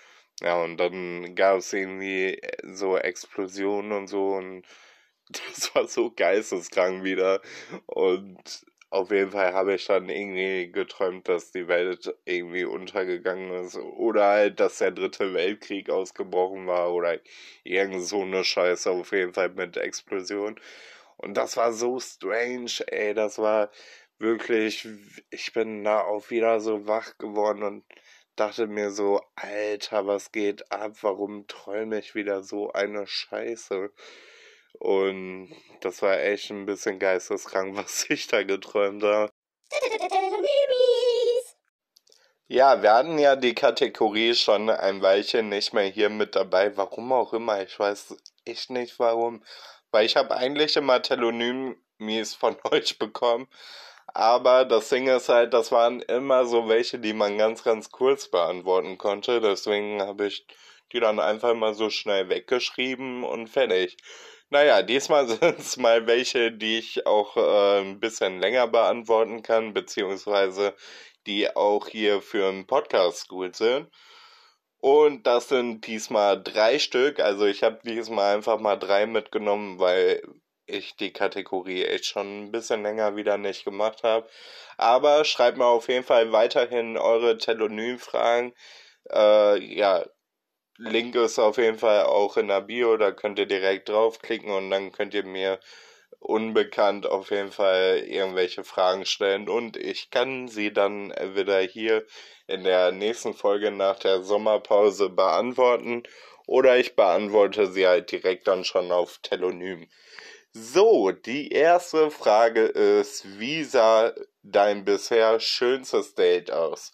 Ja, 0.42 0.62
und 0.62 0.76
dann 0.78 1.34
gab 1.36 1.58
es 1.58 1.72
irgendwie 1.72 2.34
äh, 2.38 2.74
so 2.74 2.96
Explosionen 2.98 3.92
und 3.92 4.08
so 4.08 4.34
und 4.34 4.64
das 5.28 5.74
war 5.74 5.86
so 5.88 6.10
geisteskrank 6.10 7.04
wieder. 7.04 7.40
Und 7.86 8.64
auf 8.90 9.10
jeden 9.10 9.32
Fall 9.32 9.52
habe 9.54 9.74
ich 9.74 9.86
dann 9.86 10.08
irgendwie 10.08 10.70
geträumt, 10.70 11.28
dass 11.28 11.50
die 11.52 11.68
Welt 11.68 12.14
irgendwie 12.24 12.64
untergegangen 12.64 13.52
ist. 13.64 13.76
Oder 13.76 14.26
halt, 14.26 14.60
dass 14.60 14.78
der 14.78 14.92
dritte 14.92 15.34
Weltkrieg 15.34 15.90
ausgebrochen 15.90 16.66
war. 16.66 16.92
Oder 16.92 17.18
irgend 17.64 18.02
so 18.02 18.22
eine 18.22 18.44
Scheiße 18.44 18.90
auf 18.90 19.12
jeden 19.12 19.34
Fall 19.34 19.48
mit 19.50 19.76
Explosion. 19.76 20.60
Und 21.24 21.34
das 21.34 21.56
war 21.56 21.72
so 21.72 21.98
strange, 22.00 22.84
ey. 22.86 23.14
Das 23.14 23.38
war 23.38 23.70
wirklich, 24.18 24.86
ich 25.30 25.52
bin 25.52 25.82
da 25.82 26.02
auch 26.02 26.30
wieder 26.30 26.60
so 26.60 26.86
wach 26.86 27.16
geworden 27.18 27.62
und 27.62 27.84
dachte 28.36 28.66
mir 28.66 28.90
so, 28.90 29.22
Alter, 29.34 30.06
was 30.06 30.32
geht 30.32 30.70
ab? 30.70 30.92
Warum 31.00 31.46
träume 31.46 31.98
ich 31.98 32.14
wieder 32.14 32.42
so 32.42 32.72
eine 32.72 33.06
Scheiße? 33.06 33.90
Und 34.78 35.50
das 35.80 36.02
war 36.02 36.20
echt 36.20 36.50
ein 36.50 36.66
bisschen 36.66 36.98
geisteskrank, 36.98 37.76
was 37.76 38.08
ich 38.10 38.26
da 38.26 38.42
geträumt 38.42 39.02
habe. 39.02 39.32
Ja, 42.46 42.82
wir 42.82 42.92
hatten 42.92 43.18
ja 43.18 43.36
die 43.36 43.54
Kategorie 43.54 44.34
schon 44.34 44.68
ein 44.68 45.00
Weilchen 45.00 45.48
nicht 45.48 45.72
mehr 45.72 45.86
hier 45.86 46.10
mit 46.10 46.36
dabei. 46.36 46.76
Warum 46.76 47.12
auch 47.12 47.32
immer, 47.32 47.62
ich 47.62 47.78
weiß 47.78 48.14
echt 48.44 48.68
nicht 48.70 48.98
warum. 48.98 49.42
Weil 49.94 50.06
ich 50.06 50.16
habe 50.16 50.36
eigentlich 50.36 50.74
immer 50.74 51.00
Telonym-Mies 51.00 52.34
von 52.34 52.56
euch 52.72 52.98
bekommen. 52.98 53.46
Aber 54.08 54.64
das 54.64 54.88
Ding 54.88 55.06
ist 55.06 55.28
halt, 55.28 55.54
das 55.54 55.70
waren 55.70 56.02
immer 56.02 56.46
so 56.46 56.68
welche, 56.68 56.98
die 56.98 57.12
man 57.12 57.38
ganz, 57.38 57.62
ganz 57.62 57.90
kurz 57.90 58.28
beantworten 58.28 58.98
konnte. 58.98 59.40
Deswegen 59.40 60.02
habe 60.02 60.26
ich 60.26 60.48
die 60.92 60.98
dann 60.98 61.20
einfach 61.20 61.54
mal 61.54 61.74
so 61.74 61.90
schnell 61.90 62.28
weggeschrieben 62.28 63.22
und 63.22 63.48
fertig. 63.48 63.96
Naja, 64.50 64.82
diesmal 64.82 65.28
sind 65.28 65.60
es 65.60 65.76
mal 65.76 66.08
welche, 66.08 66.50
die 66.50 66.78
ich 66.78 67.06
auch 67.06 67.36
äh, 67.36 67.80
ein 67.82 68.00
bisschen 68.00 68.40
länger 68.40 68.66
beantworten 68.66 69.42
kann, 69.42 69.74
beziehungsweise 69.74 70.74
die 71.26 71.54
auch 71.54 71.86
hier 71.86 72.20
für 72.20 72.48
einen 72.48 72.66
Podcast 72.66 73.28
gut 73.28 73.54
sind. 73.54 73.88
Und 74.84 75.26
das 75.26 75.48
sind 75.48 75.86
diesmal 75.86 76.42
drei 76.42 76.78
Stück. 76.78 77.18
Also 77.18 77.46
ich 77.46 77.62
habe 77.62 77.78
diesmal 77.84 78.34
einfach 78.34 78.58
mal 78.60 78.76
drei 78.76 79.06
mitgenommen, 79.06 79.78
weil 79.78 80.22
ich 80.66 80.94
die 80.96 81.10
Kategorie 81.10 81.84
echt 81.84 82.04
schon 82.04 82.44
ein 82.44 82.52
bisschen 82.52 82.82
länger 82.82 83.16
wieder 83.16 83.38
nicht 83.38 83.64
gemacht 83.64 84.02
habe. 84.02 84.28
Aber 84.76 85.24
schreibt 85.24 85.56
mir 85.56 85.64
auf 85.64 85.88
jeden 85.88 86.04
Fall 86.04 86.32
weiterhin 86.32 86.98
eure 86.98 87.38
Telonym-Fragen. 87.38 88.52
Äh, 89.10 89.58
ja, 89.74 90.04
Link 90.76 91.14
ist 91.14 91.38
auf 91.38 91.56
jeden 91.56 91.78
Fall 91.78 92.04
auch 92.04 92.36
in 92.36 92.48
der 92.48 92.60
Bio, 92.60 92.98
da 92.98 93.10
könnt 93.10 93.38
ihr 93.38 93.46
direkt 93.46 93.88
draufklicken 93.88 94.50
und 94.50 94.70
dann 94.70 94.92
könnt 94.92 95.14
ihr 95.14 95.24
mir 95.24 95.60
unbekannt 96.24 97.06
auf 97.06 97.30
jeden 97.30 97.52
Fall 97.52 98.02
irgendwelche 98.06 98.64
Fragen 98.64 99.04
stellen 99.04 99.48
und 99.48 99.76
ich 99.76 100.10
kann 100.10 100.48
sie 100.48 100.72
dann 100.72 101.10
wieder 101.34 101.60
hier 101.60 102.06
in 102.46 102.64
der 102.64 102.92
nächsten 102.92 103.34
Folge 103.34 103.70
nach 103.70 103.98
der 103.98 104.22
Sommerpause 104.22 105.10
beantworten 105.10 106.02
oder 106.46 106.78
ich 106.78 106.96
beantworte 106.96 107.70
sie 107.70 107.86
halt 107.86 108.10
direkt 108.10 108.48
dann 108.48 108.64
schon 108.64 108.90
auf 108.90 109.18
Telonym. 109.18 109.88
So, 110.52 111.10
die 111.10 111.50
erste 111.50 112.10
Frage 112.10 112.62
ist, 112.62 113.38
wie 113.38 113.64
sah 113.64 114.14
dein 114.42 114.84
bisher 114.84 115.40
schönstes 115.40 116.14
Date 116.14 116.50
aus? 116.50 116.92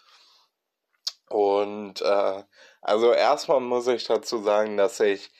Und 1.28 2.00
äh, 2.02 2.42
also 2.80 3.12
erstmal 3.12 3.60
muss 3.60 3.86
ich 3.86 4.04
dazu 4.04 4.42
sagen, 4.42 4.76
dass 4.76 4.98
ich 4.98 5.30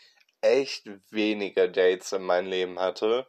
echt 0.43 0.89
wenige 1.11 1.71
Dates 1.71 2.13
in 2.13 2.23
meinem 2.23 2.49
Leben 2.49 2.79
hatte. 2.79 3.27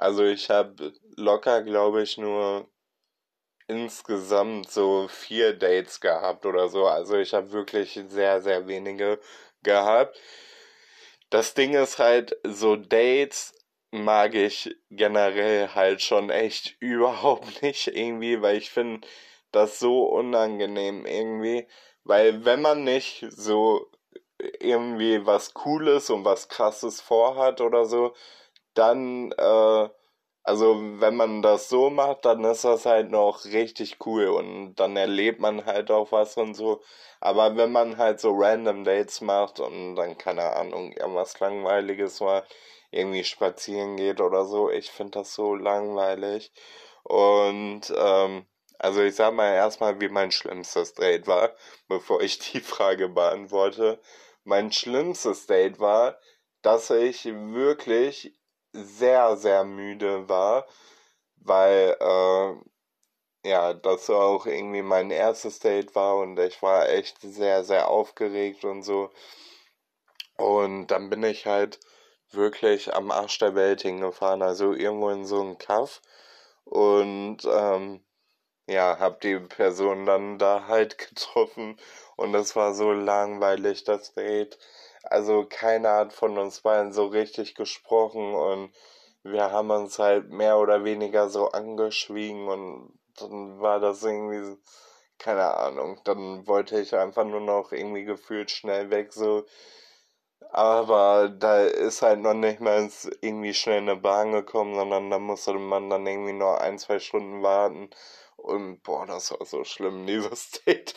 Also 0.00 0.24
ich 0.24 0.48
habe 0.48 0.92
locker, 1.16 1.62
glaube 1.62 2.02
ich, 2.02 2.18
nur 2.18 2.68
insgesamt 3.66 4.70
so 4.70 5.08
vier 5.08 5.54
Dates 5.58 6.00
gehabt 6.00 6.46
oder 6.46 6.68
so. 6.68 6.86
Also 6.86 7.16
ich 7.16 7.34
habe 7.34 7.52
wirklich 7.52 8.00
sehr, 8.08 8.40
sehr 8.40 8.68
wenige 8.68 9.20
gehabt. 9.62 10.16
Das 11.30 11.54
Ding 11.54 11.74
ist 11.74 11.98
halt, 11.98 12.36
so 12.44 12.76
Dates 12.76 13.54
mag 13.90 14.34
ich 14.34 14.76
generell 14.90 15.68
halt 15.74 16.00
schon 16.02 16.30
echt 16.30 16.76
überhaupt 16.80 17.62
nicht 17.62 17.88
irgendwie, 17.88 18.40
weil 18.40 18.56
ich 18.56 18.70
finde 18.70 19.06
das 19.52 19.78
so 19.80 20.04
unangenehm 20.04 21.06
irgendwie, 21.06 21.66
weil 22.04 22.44
wenn 22.44 22.62
man 22.62 22.84
nicht 22.84 23.26
so 23.30 23.90
irgendwie 24.60 25.26
was 25.26 25.54
Cooles 25.54 26.10
und 26.10 26.24
was 26.24 26.48
Krasses 26.48 27.00
vorhat 27.00 27.60
oder 27.60 27.84
so, 27.86 28.14
dann, 28.78 29.32
äh, 29.32 29.88
also 30.44 30.76
wenn 31.00 31.16
man 31.16 31.42
das 31.42 31.68
so 31.68 31.90
macht, 31.90 32.24
dann 32.24 32.44
ist 32.44 32.64
das 32.64 32.86
halt 32.86 33.10
noch 33.10 33.44
richtig 33.44 33.98
cool 34.06 34.28
und 34.28 34.76
dann 34.76 34.96
erlebt 34.96 35.40
man 35.40 35.66
halt 35.66 35.90
auch 35.90 36.12
was 36.12 36.36
und 36.36 36.54
so. 36.54 36.82
Aber 37.20 37.56
wenn 37.56 37.72
man 37.72 37.98
halt 37.98 38.20
so 38.20 38.32
random 38.34 38.84
Dates 38.84 39.20
macht 39.20 39.60
und 39.60 39.96
dann 39.96 40.16
keine 40.18 40.52
Ahnung, 40.56 40.92
irgendwas 40.92 41.38
Langweiliges 41.40 42.20
war, 42.20 42.44
irgendwie 42.90 43.24
spazieren 43.24 43.96
geht 43.96 44.20
oder 44.20 44.44
so. 44.46 44.70
Ich 44.70 44.90
finde 44.90 45.18
das 45.20 45.34
so 45.34 45.54
langweilig. 45.54 46.52
Und 47.02 47.92
ähm, 47.96 48.46
also 48.78 49.02
ich 49.02 49.16
sag 49.16 49.34
mal 49.34 49.54
erstmal, 49.54 50.00
wie 50.00 50.08
mein 50.08 50.30
schlimmstes 50.32 50.94
Date 50.94 51.26
war, 51.26 51.54
bevor 51.88 52.22
ich 52.22 52.38
die 52.38 52.60
Frage 52.60 53.08
beantworte. 53.08 54.00
Mein 54.44 54.72
schlimmstes 54.72 55.46
Date 55.46 55.80
war, 55.80 56.18
dass 56.62 56.90
ich 56.90 57.24
wirklich 57.26 58.34
sehr, 58.72 59.36
sehr 59.36 59.64
müde 59.64 60.28
war, 60.28 60.66
weil 61.36 61.96
äh, 62.00 62.54
ja, 63.48 63.74
das 63.74 64.10
auch 64.10 64.46
irgendwie 64.46 64.82
mein 64.82 65.10
erstes 65.10 65.58
Date 65.60 65.94
war 65.94 66.16
und 66.18 66.38
ich 66.38 66.62
war 66.62 66.88
echt 66.88 67.20
sehr, 67.22 67.64
sehr 67.64 67.88
aufgeregt 67.88 68.64
und 68.64 68.82
so. 68.82 69.10
Und 70.38 70.88
dann 70.88 71.10
bin 71.10 71.22
ich 71.22 71.46
halt 71.46 71.80
wirklich 72.30 72.94
am 72.94 73.10
Arsch 73.10 73.38
der 73.38 73.54
Welt 73.54 73.82
hingefahren, 73.82 74.42
also 74.42 74.72
irgendwo 74.72 75.10
in 75.10 75.24
so 75.26 75.40
einem 75.40 75.58
Kaff 75.58 76.00
und 76.64 77.38
ähm, 77.44 78.04
ja, 78.68 78.98
hab 79.00 79.20
die 79.22 79.38
Person 79.40 80.06
dann 80.06 80.38
da 80.38 80.66
halt 80.68 80.98
getroffen 81.10 81.78
und 82.16 82.34
es 82.34 82.56
war 82.56 82.74
so 82.74 82.92
langweilig, 82.92 83.84
das 83.84 84.14
Date. 84.14 84.58
Also 85.04 85.46
keiner 85.48 85.94
hat 85.96 86.12
von 86.12 86.38
uns 86.38 86.60
beiden 86.60 86.92
so 86.92 87.06
richtig 87.06 87.54
gesprochen 87.54 88.34
und 88.34 88.72
wir 89.22 89.50
haben 89.52 89.70
uns 89.70 89.98
halt 89.98 90.30
mehr 90.30 90.58
oder 90.58 90.84
weniger 90.84 91.28
so 91.28 91.48
angeschwiegen 91.50 92.48
und 92.48 92.98
dann 93.18 93.60
war 93.60 93.80
das 93.80 94.02
irgendwie, 94.04 94.56
keine 95.18 95.56
Ahnung, 95.56 96.00
dann 96.04 96.46
wollte 96.46 96.80
ich 96.80 96.94
einfach 96.94 97.24
nur 97.24 97.40
noch 97.40 97.72
irgendwie 97.72 98.04
gefühlt 98.04 98.50
schnell 98.50 98.90
weg, 98.90 99.12
so. 99.12 99.44
Aber 100.50 101.28
da 101.30 101.62
ist 101.64 102.02
halt 102.02 102.20
noch 102.20 102.34
nicht 102.34 102.60
mal 102.60 102.88
irgendwie 103.20 103.54
schnell 103.54 103.78
eine 103.78 103.96
Bahn 103.96 104.32
gekommen, 104.32 104.74
sondern 104.74 105.10
da 105.10 105.18
musste 105.18 105.54
man 105.54 105.88
dann 105.90 106.06
irgendwie 106.06 106.32
noch 106.34 106.56
ein, 106.58 106.78
zwei 106.78 106.98
Stunden 106.98 107.42
warten. 107.42 107.90
Und 108.38 108.82
boah, 108.84 109.04
das 109.04 109.32
war 109.32 109.44
so 109.44 109.64
schlimm, 109.64 110.06
dieses 110.06 110.50
Date. 110.52 110.94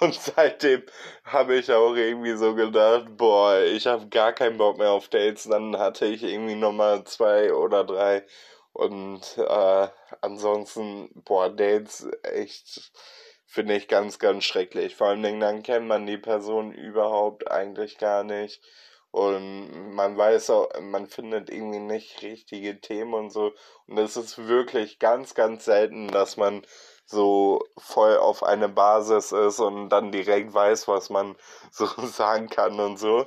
Und 0.00 0.14
seitdem 0.14 0.82
habe 1.24 1.56
ich 1.56 1.70
auch 1.70 1.94
irgendwie 1.94 2.34
so 2.36 2.54
gedacht, 2.54 3.16
boah, 3.16 3.60
ich 3.60 3.86
habe 3.86 4.08
gar 4.08 4.32
keinen 4.32 4.58
Bock 4.58 4.78
mehr 4.78 4.90
auf 4.90 5.08
Dates. 5.08 5.44
Dann 5.44 5.78
hatte 5.78 6.06
ich 6.06 6.22
irgendwie 6.22 6.54
nochmal 6.56 7.04
zwei 7.04 7.52
oder 7.54 7.84
drei. 7.84 8.24
Und 8.72 9.20
äh, 9.36 9.88
ansonsten, 10.22 11.10
boah, 11.14 11.50
Dates 11.50 12.08
echt 12.22 12.92
finde 13.46 13.76
ich 13.76 13.86
ganz, 13.86 14.18
ganz 14.18 14.44
schrecklich. 14.44 14.96
Vor 14.96 15.08
allem 15.08 15.38
dann 15.40 15.62
kennt 15.62 15.86
man 15.86 16.06
die 16.06 16.18
Person 16.18 16.72
überhaupt 16.72 17.50
eigentlich 17.50 17.98
gar 17.98 18.24
nicht. 18.24 18.62
Und 19.12 19.94
man 19.94 20.16
weiß 20.16 20.48
auch, 20.50 20.70
man 20.80 21.06
findet 21.06 21.50
irgendwie 21.50 21.80
nicht 21.80 22.22
richtige 22.22 22.80
Themen 22.80 23.12
und 23.12 23.30
so. 23.30 23.52
Und 23.86 23.98
es 23.98 24.16
ist 24.16 24.48
wirklich 24.48 24.98
ganz, 24.98 25.34
ganz 25.34 25.66
selten, 25.66 26.08
dass 26.08 26.38
man 26.38 26.66
so 27.04 27.60
voll 27.76 28.16
auf 28.16 28.42
eine 28.42 28.70
Basis 28.70 29.32
ist 29.32 29.60
und 29.60 29.90
dann 29.90 30.12
direkt 30.12 30.54
weiß, 30.54 30.88
was 30.88 31.10
man 31.10 31.36
so 31.70 31.86
sagen 32.06 32.48
kann 32.48 32.80
und 32.80 32.98
so. 32.98 33.26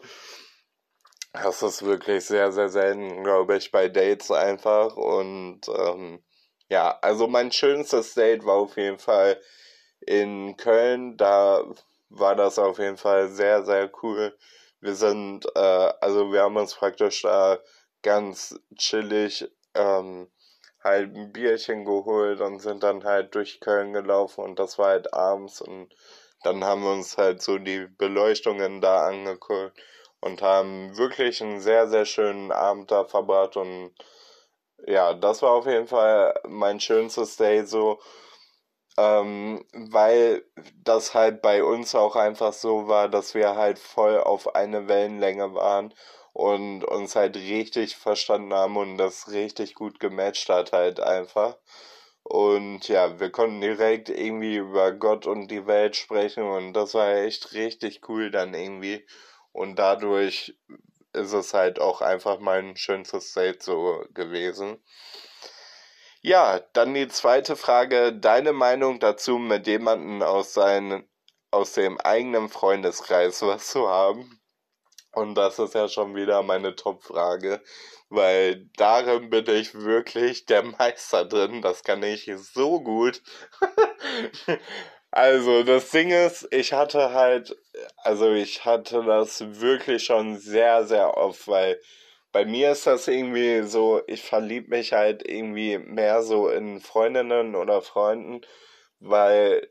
Das 1.34 1.62
ist 1.62 1.86
wirklich 1.86 2.26
sehr, 2.26 2.52
sehr 2.52 2.70
selten, 2.70 3.24
glaube 3.24 3.58
ich, 3.58 3.72
bei 3.72 3.88
Dates 3.88 4.32
einfach. 4.32 4.96
Und 4.96 5.62
ähm, 5.68 6.24
ja, 6.68 6.98
also 7.02 7.28
mein 7.28 7.52
schönstes 7.52 8.16
Date 8.16 8.44
war 8.44 8.56
auf 8.56 8.76
jeden 8.76 8.98
Fall 8.98 9.40
in 10.00 10.58
Köln. 10.58 11.16
Da 11.16 11.64
war 12.10 12.36
das 12.36 12.58
auf 12.58 12.80
jeden 12.80 12.98
Fall 12.98 13.28
sehr, 13.28 13.64
sehr 13.66 13.92
cool 14.02 14.36
wir 14.86 14.96
sind, 14.96 15.46
äh, 15.56 15.60
also 16.00 16.32
wir 16.32 16.44
haben 16.44 16.58
uns 16.58 16.76
praktisch 16.76 17.24
da 17.24 17.60
ganz 18.04 18.60
chillig 18.78 19.50
ähm, 19.74 20.30
halt 20.84 21.16
ein 21.16 21.32
Bierchen 21.34 21.86
geholt 21.86 22.40
und 22.42 22.60
sind 22.60 22.84
dann 22.84 23.04
halt 23.04 23.34
durch 23.36 23.60
Köln 23.60 23.94
gelaufen 23.94 24.44
und 24.44 24.60
das 24.60 24.78
war 24.78 24.90
halt 24.90 25.14
abends 25.14 25.60
und 25.62 25.94
dann 26.44 26.64
haben 26.64 26.84
wir 26.84 26.92
uns 26.92 27.18
halt 27.18 27.42
so 27.42 27.58
die 27.58 27.88
Beleuchtungen 27.98 28.80
da 28.82 29.08
angeguckt 29.08 29.82
und 30.20 30.44
haben 30.44 30.96
wirklich 30.98 31.42
einen 31.42 31.60
sehr, 31.60 31.88
sehr 31.88 32.06
schönen 32.06 32.52
Abend 32.52 32.92
da 32.92 33.06
verbracht 33.06 33.58
und 33.58 33.92
ja, 34.88 35.14
das 35.16 35.42
war 35.42 35.52
auf 35.52 35.66
jeden 35.66 35.88
Fall 35.88 36.36
mein 36.48 36.80
schönstes 36.80 37.38
Day 37.38 37.66
so 37.66 38.00
ähm, 38.98 39.66
weil 39.74 40.44
das 40.84 41.14
halt 41.14 41.42
bei 41.42 41.64
uns 41.64 41.96
auch 41.96 42.16
einfach 42.16 42.54
so 42.54 42.88
war, 42.88 43.10
dass 43.10 43.34
wir 43.36 43.56
halt 43.56 43.80
voll 43.80 44.20
auf 44.20 44.56
eine 44.56 44.88
Wellenlänge 44.88 45.54
waren 45.54 45.94
und 46.34 46.84
uns 46.86 47.16
halt 47.16 47.36
richtig 47.38 47.96
verstanden 47.98 48.54
haben 48.54 48.78
und 48.78 48.98
das 48.98 49.32
richtig 49.32 49.76
gut 49.76 50.00
gematcht 50.00 50.50
hat 50.50 50.74
halt 50.74 51.00
einfach. 51.00 51.58
Und 52.24 52.88
ja, 52.88 53.20
wir 53.20 53.30
konnten 53.32 53.62
direkt 53.62 54.10
irgendwie 54.10 54.58
über 54.58 54.92
Gott 54.94 55.28
und 55.28 55.50
die 55.50 55.68
Welt 55.68 55.96
sprechen 55.96 56.44
und 56.44 56.74
das 56.74 56.94
war 56.96 57.16
echt 57.16 57.54
richtig 57.54 58.10
cool 58.10 58.32
dann 58.32 58.54
irgendwie. 58.54 59.06
Und 59.52 59.78
dadurch 59.78 60.56
ist 61.14 61.34
es 61.34 61.54
halt 61.54 61.80
auch 61.80 62.02
einfach 62.02 62.40
mein 62.40 62.76
schönstes 62.78 63.34
Date 63.34 63.64
so 63.64 64.04
gewesen. 64.14 64.78
Ja, 66.26 66.60
dann 66.74 66.96
die 66.96 67.08
zweite 67.08 67.56
Frage. 67.56 68.12
Deine 68.12 68.52
Meinung 68.52 69.00
dazu, 69.00 69.38
mit 69.38 69.68
jemandem 69.68 70.24
aus, 70.24 70.56
seinen, 70.56 71.08
aus 71.52 71.74
dem 71.74 72.00
eigenen 72.00 72.50
Freundeskreis 72.50 73.44
was 73.44 73.68
zu 73.68 73.88
haben? 73.88 74.42
Und 75.12 75.36
das 75.36 75.60
ist 75.60 75.76
ja 75.76 75.88
schon 75.88 76.16
wieder 76.16 76.42
meine 76.42 76.76
Top-Frage, 76.76 77.62
weil 78.10 78.68
darin 78.76 79.30
bin 79.30 79.48
ich 79.52 79.76
wirklich 79.76 80.48
der 80.48 80.64
Meister 80.64 81.26
drin. 81.26 81.62
Das 81.62 81.84
kann 81.84 82.02
ich 82.02 82.28
so 82.38 82.82
gut. 82.82 83.22
also, 85.12 85.62
das 85.62 85.92
Ding 85.92 86.10
ist, 86.10 86.48
ich 86.50 86.74
hatte 86.74 87.14
halt, 87.14 87.56
also 87.98 88.32
ich 88.32 88.66
hatte 88.66 89.04
das 89.04 89.62
wirklich 89.62 90.06
schon 90.06 90.40
sehr, 90.40 90.86
sehr 90.86 91.18
oft, 91.18 91.48
weil 91.48 91.80
bei 92.36 92.44
mir 92.44 92.74
ist 92.74 92.86
das 92.86 93.08
irgendwie 93.08 93.64
so, 93.64 94.02
ich 94.08 94.22
verliebe 94.22 94.76
mich 94.76 94.92
halt 94.92 95.26
irgendwie 95.26 95.78
mehr 95.78 96.22
so 96.22 96.50
in 96.50 96.82
Freundinnen 96.82 97.56
oder 97.56 97.82
Freunden, 97.82 98.42
weil 99.00 99.70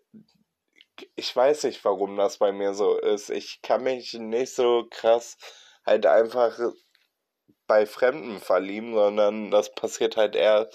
ich 1.15 1.37
weiß 1.37 1.65
nicht, 1.65 1.85
warum 1.85 2.17
das 2.17 2.39
bei 2.39 2.53
mir 2.53 2.73
so 2.73 2.97
ist. 2.97 3.29
Ich 3.29 3.61
kann 3.61 3.83
mich 3.83 4.15
nicht 4.15 4.55
so 4.55 4.87
krass 4.91 5.37
halt 5.85 6.07
einfach 6.07 6.59
bei 7.67 7.85
Fremden 7.85 8.41
verlieben, 8.41 8.95
sondern 8.95 9.51
das 9.51 9.75
passiert 9.75 10.17
halt 10.17 10.35
eher 10.35 10.71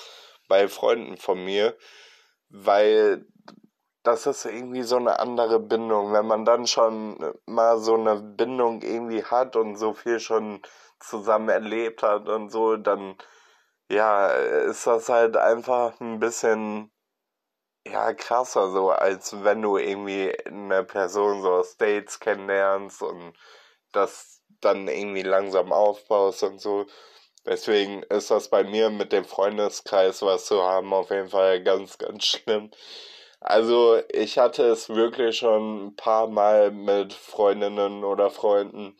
bei 0.47 0.67
Freunden 0.67 1.17
von 1.17 1.43
mir, 1.43 1.75
weil 2.49 3.25
das 4.03 4.27
ist 4.27 4.45
irgendwie 4.45 4.83
so 4.83 4.97
eine 4.97 5.17
andere 5.17 5.59
Bindung. 5.59 6.13
Wenn 6.13 6.27
man 6.27 6.45
dann 6.45 6.67
schon 6.67 7.33
mal 7.47 7.79
so 7.79 7.95
eine 7.95 8.21
Bindung 8.21 8.83
irgendwie 8.83 9.23
hat 9.23 9.55
und 9.55 9.75
so 9.75 9.95
viel 9.95 10.19
schon 10.19 10.61
zusammen 10.99 11.49
erlebt 11.49 12.03
hat 12.03 12.29
und 12.29 12.49
so, 12.51 12.77
dann 12.77 13.17
ja, 13.91 14.27
ist 14.29 14.87
das 14.87 15.09
halt 15.09 15.37
einfach 15.37 15.99
ein 15.99 16.19
bisschen 16.19 16.91
ja 17.87 18.13
krasser 18.13 18.71
so, 18.71 18.91
als 18.91 19.43
wenn 19.43 19.61
du 19.61 19.77
irgendwie 19.77 20.33
eine 20.45 20.83
Person 20.83 21.41
so 21.41 21.51
aus 21.53 21.77
Dates 21.77 22.19
kennenlernst 22.19 23.01
und 23.01 23.33
das 23.91 24.41
dann 24.61 24.87
irgendwie 24.87 25.23
langsam 25.23 25.71
aufbaust 25.71 26.43
und 26.43 26.59
so. 26.61 26.85
Deswegen 27.45 28.03
ist 28.03 28.31
das 28.31 28.49
bei 28.49 28.63
mir 28.63 28.89
mit 28.89 29.11
dem 29.13 29.25
Freundeskreis 29.25 30.21
was 30.21 30.45
zu 30.45 30.61
haben 30.63 30.93
auf 30.93 31.09
jeden 31.09 31.29
Fall 31.29 31.63
ganz, 31.63 31.97
ganz 31.97 32.25
schlimm. 32.25 32.71
Also 33.41 34.01
ich 34.09 34.37
hatte 34.37 34.65
es 34.67 34.89
wirklich 34.89 35.37
schon 35.37 35.87
ein 35.87 35.95
paar 35.95 36.27
Mal 36.27 36.71
mit 36.71 37.13
Freundinnen 37.13 38.03
oder 38.03 38.29
Freunden 38.29 38.97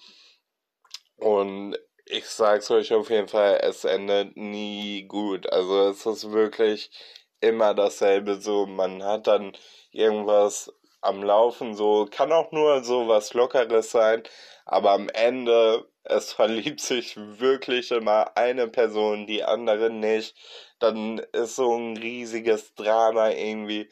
und 1.18 1.78
ich 2.10 2.28
sag's 2.28 2.72
euch 2.72 2.91
auf 2.93 3.10
jeden 3.12 3.28
Fall, 3.28 3.60
es 3.62 3.86
endet 3.86 4.36
nie 4.36 5.04
gut. 5.08 5.52
Also 5.52 5.89
es 5.89 6.06
ist 6.06 6.32
wirklich 6.32 6.91
immer 7.39 7.74
dasselbe 7.76 8.41
so. 8.41 8.65
Man 8.65 9.04
hat 9.04 9.28
dann 9.28 9.54
irgendwas 9.91 10.74
am 11.02 11.24
Laufen, 11.24 11.76
so 11.76 12.08
kann 12.10 12.32
auch 12.32 12.52
nur 12.52 12.84
so 12.84 13.08
was 13.08 13.34
Lockeres 13.34 13.91
sein, 13.91 14.24
aber 14.65 14.91
am 14.91 15.08
Ende 15.10 15.88
es 16.04 16.34
verliebt 16.39 16.82
sich 16.82 17.15
wirklich 17.17 17.91
immer 17.91 18.36
eine 18.36 18.67
Person, 18.67 19.28
die 19.28 19.43
andere 19.43 19.89
nicht. 19.91 20.36
Dann 20.80 21.19
ist 21.34 21.56
so 21.58 21.76
ein 21.76 21.98
riesiges 21.98 22.74
Drama 22.76 23.30
irgendwie 23.32 23.89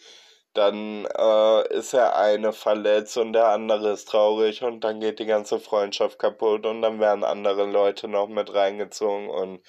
dann 0.57 1.05
äh, 1.05 1.73
ist 1.77 1.93
der 1.93 2.17
eine 2.17 2.53
verletzt 2.53 3.17
und 3.17 3.33
der 3.33 3.49
andere 3.49 3.91
ist 3.91 4.09
traurig 4.09 4.63
und 4.63 4.81
dann 4.83 4.99
geht 4.99 5.19
die 5.19 5.25
ganze 5.25 5.59
Freundschaft 5.59 6.19
kaputt 6.19 6.65
und 6.65 6.81
dann 6.81 6.99
werden 6.99 7.23
andere 7.23 7.65
Leute 7.65 8.07
noch 8.07 8.27
mit 8.27 8.53
reingezogen 8.53 9.29
und 9.29 9.61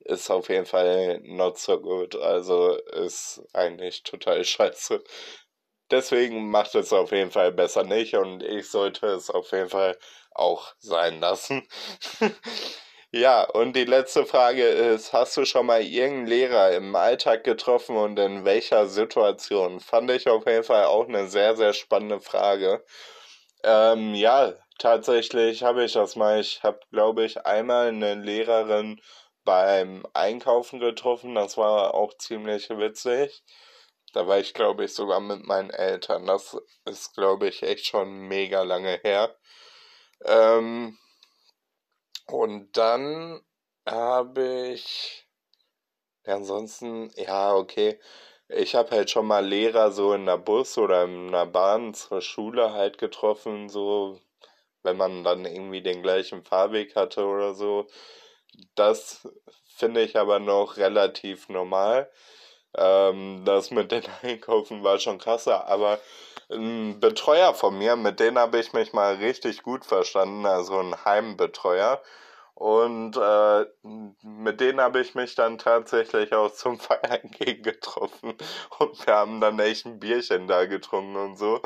ist 0.00 0.30
auf 0.30 0.48
jeden 0.48 0.66
Fall 0.66 1.20
not 1.24 1.58
so 1.58 1.80
good. 1.80 2.16
Also 2.16 2.74
ist 2.76 3.42
eigentlich 3.52 4.02
total 4.04 4.44
scheiße. 4.44 5.02
Deswegen 5.90 6.50
macht 6.50 6.74
es 6.74 6.92
auf 6.92 7.12
jeden 7.12 7.30
Fall 7.30 7.52
besser 7.52 7.82
nicht 7.84 8.14
und 8.14 8.42
ich 8.42 8.70
sollte 8.70 9.06
es 9.06 9.30
auf 9.30 9.52
jeden 9.52 9.70
Fall 9.70 9.98
auch 10.32 10.74
sein 10.78 11.20
lassen. 11.20 11.66
Ja, 13.12 13.44
und 13.44 13.74
die 13.74 13.84
letzte 13.84 14.26
Frage 14.26 14.64
ist, 14.64 15.12
hast 15.14 15.36
du 15.36 15.44
schon 15.46 15.66
mal 15.66 15.82
irgendeinen 15.82 16.26
Lehrer 16.26 16.72
im 16.72 16.94
Alltag 16.94 17.42
getroffen 17.44 17.96
und 17.96 18.18
in 18.18 18.44
welcher 18.44 18.86
Situation? 18.86 19.80
Fand 19.80 20.10
ich 20.10 20.28
auf 20.28 20.46
jeden 20.46 20.62
Fall 20.64 20.84
auch 20.84 21.08
eine 21.08 21.26
sehr, 21.28 21.56
sehr 21.56 21.72
spannende 21.72 22.20
Frage. 22.20 22.84
Ähm, 23.64 24.14
ja, 24.14 24.54
tatsächlich 24.78 25.62
habe 25.62 25.84
ich 25.84 25.94
das 25.94 26.16
mal. 26.16 26.40
Ich 26.40 26.62
habe, 26.62 26.80
glaube 26.92 27.24
ich, 27.24 27.46
einmal 27.46 27.88
eine 27.88 28.14
Lehrerin 28.16 29.00
beim 29.44 30.06
Einkaufen 30.14 30.80
getroffen. 30.80 31.34
Das 31.34 31.56
war 31.56 31.94
auch 31.94 32.14
ziemlich 32.18 32.70
witzig. 32.70 33.42
Da 34.14 34.26
war 34.26 34.38
ich, 34.38 34.54
glaube 34.54 34.84
ich, 34.84 34.94
sogar 34.94 35.20
mit 35.20 35.46
meinen 35.46 35.70
Eltern. 35.70 36.26
Das 36.26 36.56
ist, 36.84 37.14
glaube 37.14 37.48
ich, 37.48 37.62
echt 37.62 37.86
schon 37.86 38.10
mega 38.28 38.62
lange 38.62 39.00
her. 39.02 39.34
Ähm, 40.24 40.98
und 42.30 42.76
dann 42.76 43.40
habe 43.86 44.70
ich. 44.72 45.26
Ja, 46.26 46.36
ansonsten, 46.36 47.10
ja, 47.16 47.54
okay. 47.54 47.98
Ich 48.48 48.74
habe 48.74 48.90
halt 48.92 49.10
schon 49.10 49.26
mal 49.26 49.44
Lehrer 49.46 49.92
so 49.92 50.12
in 50.14 50.26
der 50.26 50.38
Bus 50.38 50.78
oder 50.78 51.04
in 51.04 51.32
der 51.32 51.46
Bahn 51.46 51.94
zur 51.94 52.20
Schule 52.22 52.72
halt 52.72 52.98
getroffen, 52.98 53.68
so 53.68 54.20
wenn 54.82 54.96
man 54.96 55.24
dann 55.24 55.44
irgendwie 55.46 55.82
den 55.82 56.02
gleichen 56.02 56.44
Fahrweg 56.44 56.96
hatte 56.96 57.24
oder 57.26 57.54
so. 57.54 57.86
Das 58.74 59.28
finde 59.76 60.02
ich 60.02 60.16
aber 60.18 60.38
noch 60.40 60.76
relativ 60.76 61.48
normal. 61.48 62.10
Ähm, 62.76 63.44
das 63.44 63.70
mit 63.70 63.92
den 63.92 64.04
Einkaufen 64.22 64.84
war 64.84 64.98
schon 65.00 65.18
krasser, 65.18 65.66
aber 65.68 66.00
ein 66.50 67.00
Betreuer 67.00 67.54
von 67.54 67.76
mir, 67.78 67.96
mit 67.96 68.20
dem 68.20 68.38
habe 68.38 68.58
ich 68.58 68.72
mich 68.72 68.92
mal 68.92 69.16
richtig 69.16 69.62
gut 69.62 69.84
verstanden, 69.84 70.46
also 70.46 70.78
ein 70.78 71.04
Heimbetreuer. 71.04 72.02
Und 72.54 73.16
äh, 73.16 73.66
mit 74.22 74.60
denen 74.60 74.80
habe 74.80 75.00
ich 75.00 75.14
mich 75.14 75.36
dann 75.36 75.58
tatsächlich 75.58 76.32
auch 76.32 76.52
zum 76.52 76.78
Feiern 76.80 77.30
gegen 77.30 77.62
getroffen. 77.62 78.34
Und 78.78 79.06
wir 79.06 79.14
haben 79.14 79.40
dann 79.40 79.58
echt 79.60 79.86
ein 79.86 80.00
Bierchen 80.00 80.48
da 80.48 80.66
getrunken 80.66 81.16
und 81.16 81.38
so. 81.38 81.60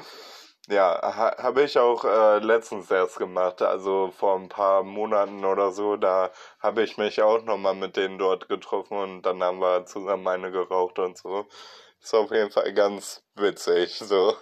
Ja, 0.69 1.01
ha 1.03 1.37
habe 1.43 1.63
ich 1.63 1.79
auch 1.79 2.05
äh, 2.05 2.39
letztens 2.39 2.91
erst 2.91 3.19
gemacht, 3.19 3.63
also 3.63 4.13
vor 4.17 4.37
ein 4.37 4.49
paar 4.49 4.85
Monaten 4.85 5.45
oder 5.45 5.73
so, 5.73 5.97
da 5.97 6.31
habe 6.61 6.83
ich 6.85 6.97
mich 6.99 7.21
auch 7.21 7.43
nochmal 7.43 7.75
mit 7.75 7.97
denen 7.97 8.17
dort 8.19 8.49
getroffen 8.49 8.97
und 8.97 9.23
dann 9.23 9.43
haben 9.43 9.61
wir 9.61 9.87
zusammen 9.87 10.29
eine 10.29 10.53
geraucht 10.53 10.99
und 11.01 11.19
so. 11.19 11.47
Ist 12.03 12.15
auf 12.15 12.33
jeden 12.33 12.51
Fall 12.51 12.73
ganz 12.73 13.23
witzig, 13.37 13.97
so. 13.99 14.35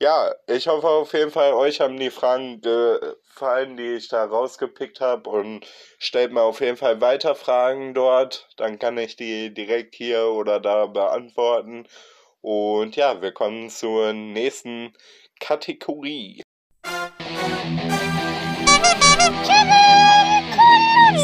Ja, 0.00 0.34
ich 0.48 0.66
hoffe 0.66 0.88
auf 0.88 1.12
jeden 1.12 1.30
Fall, 1.30 1.52
euch 1.52 1.80
haben 1.80 1.96
die 1.96 2.10
Fragen 2.10 2.60
gefallen, 2.60 3.76
die 3.76 3.94
ich 3.94 4.08
da 4.08 4.24
rausgepickt 4.24 5.00
habe 5.00 5.30
und 5.30 5.64
stellt 6.00 6.32
mir 6.32 6.42
auf 6.42 6.60
jeden 6.60 6.76
Fall 6.76 7.00
weiter 7.00 7.36
Fragen 7.36 7.94
dort, 7.94 8.48
dann 8.56 8.80
kann 8.80 8.98
ich 8.98 9.14
die 9.14 9.54
direkt 9.54 9.94
hier 9.94 10.26
oder 10.26 10.58
da 10.58 10.86
beantworten. 10.86 11.86
Und 12.40 12.96
ja, 12.96 13.22
wir 13.22 13.30
kommen 13.30 13.70
zur 13.70 14.12
nächsten 14.12 14.92
Kategorie. 15.38 16.42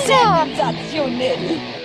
Sensationell! 0.07 1.78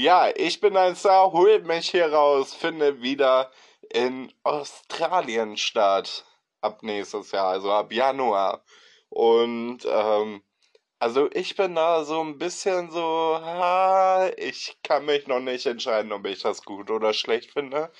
Ja, 0.00 0.30
ich 0.34 0.60
bin 0.60 0.78
ein 0.78 0.96
Star, 0.96 1.30
holt 1.30 1.66
mich 1.66 1.90
hier 1.90 2.10
raus, 2.10 2.54
finde 2.54 3.02
wieder 3.02 3.50
in 3.90 4.32
Australien 4.44 5.58
statt. 5.58 6.24
Ab 6.62 6.82
nächstes 6.82 7.32
Jahr, 7.32 7.48
also 7.48 7.70
ab 7.70 7.92
Januar. 7.92 8.64
Und 9.10 9.80
ähm, 9.84 10.42
also 10.98 11.28
ich 11.34 11.54
bin 11.54 11.74
da 11.74 12.04
so 12.04 12.22
ein 12.22 12.38
bisschen 12.38 12.90
so, 12.90 13.02
ha, 13.42 14.30
ich 14.38 14.78
kann 14.82 15.04
mich 15.04 15.26
noch 15.26 15.40
nicht 15.40 15.66
entscheiden, 15.66 16.12
ob 16.12 16.24
ich 16.24 16.40
das 16.40 16.64
gut 16.64 16.90
oder 16.90 17.12
schlecht 17.12 17.52
finde. 17.52 17.92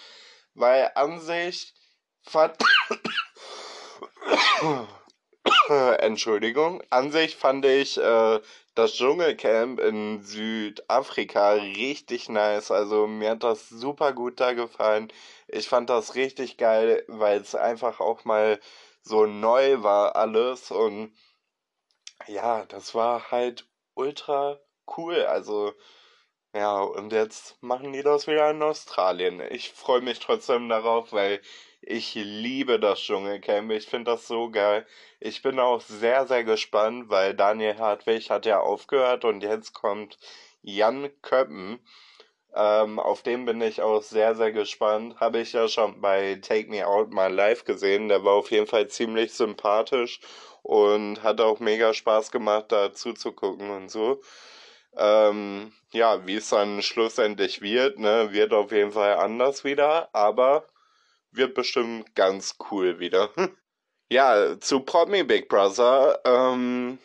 Weil 0.55 0.93
an 0.95 1.21
sich 1.21 1.75
fand. 2.23 2.57
Entschuldigung. 5.99 6.83
An 6.89 7.13
sich 7.13 7.37
fand 7.37 7.67
ich 7.67 7.99
äh, 7.99 8.41
das 8.75 8.95
Dschungelcamp 8.95 9.81
in 9.81 10.23
Südafrika 10.23 11.53
richtig 11.53 12.29
nice. 12.29 12.71
Also 12.71 13.07
mir 13.07 13.31
hat 13.31 13.43
das 13.45 13.69
super 13.69 14.13
gut 14.13 14.41
da 14.41 14.53
gefallen. 14.53 15.13
Ich 15.49 15.69
fand 15.69 15.91
das 15.91 16.15
richtig 16.15 16.57
geil, 16.57 17.05
weil 17.09 17.41
es 17.41 17.55
einfach 17.55 18.01
auch 18.01 18.25
mal 18.25 18.61
so 19.03 19.27
neu 19.27 19.83
war 19.83 20.17
alles 20.17 20.71
und 20.71 21.13
ja, 22.27 22.65
das 22.67 22.95
war 22.95 23.31
halt 23.31 23.67
ultra 23.95 24.61
cool. 24.97 25.25
Also 25.27 25.73
ja, 26.55 26.81
und 26.83 27.13
jetzt 27.13 27.63
machen 27.63 27.93
die 27.93 28.03
das 28.03 28.27
wieder 28.27 28.51
in 28.51 28.63
Australien. 28.63 29.41
Ich 29.51 29.73
freue 29.73 30.01
mich 30.03 30.19
trotzdem 30.21 30.69
darauf, 30.69 31.13
weil 31.13 31.41
ich 31.83 32.15
liebe 32.15 32.79
das 32.79 33.01
Dschungelcamp. 33.01 33.71
Ich 33.73 33.87
finde 33.87 34.13
das 34.13 34.27
so 34.27 34.51
geil. 34.51 34.87
Ich 35.19 35.43
bin 35.43 35.59
auch 35.59 35.81
sehr, 35.81 36.27
sehr 36.27 36.45
gespannt, 36.45 37.09
weil 37.09 37.35
Daniel 37.35 37.79
Hartwig 37.79 38.31
hat 38.31 38.47
ja 38.47 38.61
aufgehört 38.61 39.25
und 39.25 39.43
jetzt 39.43 39.73
kommt 39.73 40.19
Jan 40.63 41.11
Köppen. 41.23 41.81
Ähm, 42.55 42.99
auf 42.99 43.23
den 43.23 43.45
bin 43.45 43.61
ich 43.61 43.81
auch 43.81 44.03
sehr, 44.03 44.35
sehr 44.35 44.53
gespannt. 44.53 45.21
Habe 45.21 45.41
ich 45.41 45.53
ja 45.53 45.69
schon 45.69 46.01
bei 46.01 46.37
Take 46.43 46.69
Me 46.69 46.87
Out 46.87 47.13
mal 47.13 47.33
live 47.33 47.65
gesehen. 47.65 48.09
Der 48.09 48.25
war 48.25 48.35
auf 48.35 48.51
jeden 48.51 48.67
Fall 48.67 48.89
ziemlich 48.89 49.33
sympathisch 49.33 50.21
und 50.63 51.23
hat 51.23 51.41
auch 51.41 51.61
mega 51.61 51.95
Spaß 51.95 52.31
gemacht, 52.31 52.67
da 52.69 52.93
zuzugucken 52.93 53.71
und 53.71 53.91
so. 53.91 54.21
Ähm, 54.97 55.73
ja, 55.93 56.27
wie 56.27 56.37
es 56.37 56.49
dann 56.51 56.83
schlussendlich 56.83 57.63
wird, 57.63 57.99
ne, 57.99 58.33
wird 58.33 58.53
auf 58.53 58.73
jeden 58.73 58.93
Fall 58.93 59.15
anders 59.15 59.65
wieder, 59.65 60.09
aber 60.13 60.65
wird 61.33 61.55
bestimmt 61.55 62.15
ganz 62.15 62.57
cool 62.71 62.99
wieder. 62.99 63.31
ja, 64.11 64.59
zu 64.61 64.81
Promi 64.81 65.23
Big 65.23 65.49
Brother, 65.49 66.21
ähm, 66.25 66.99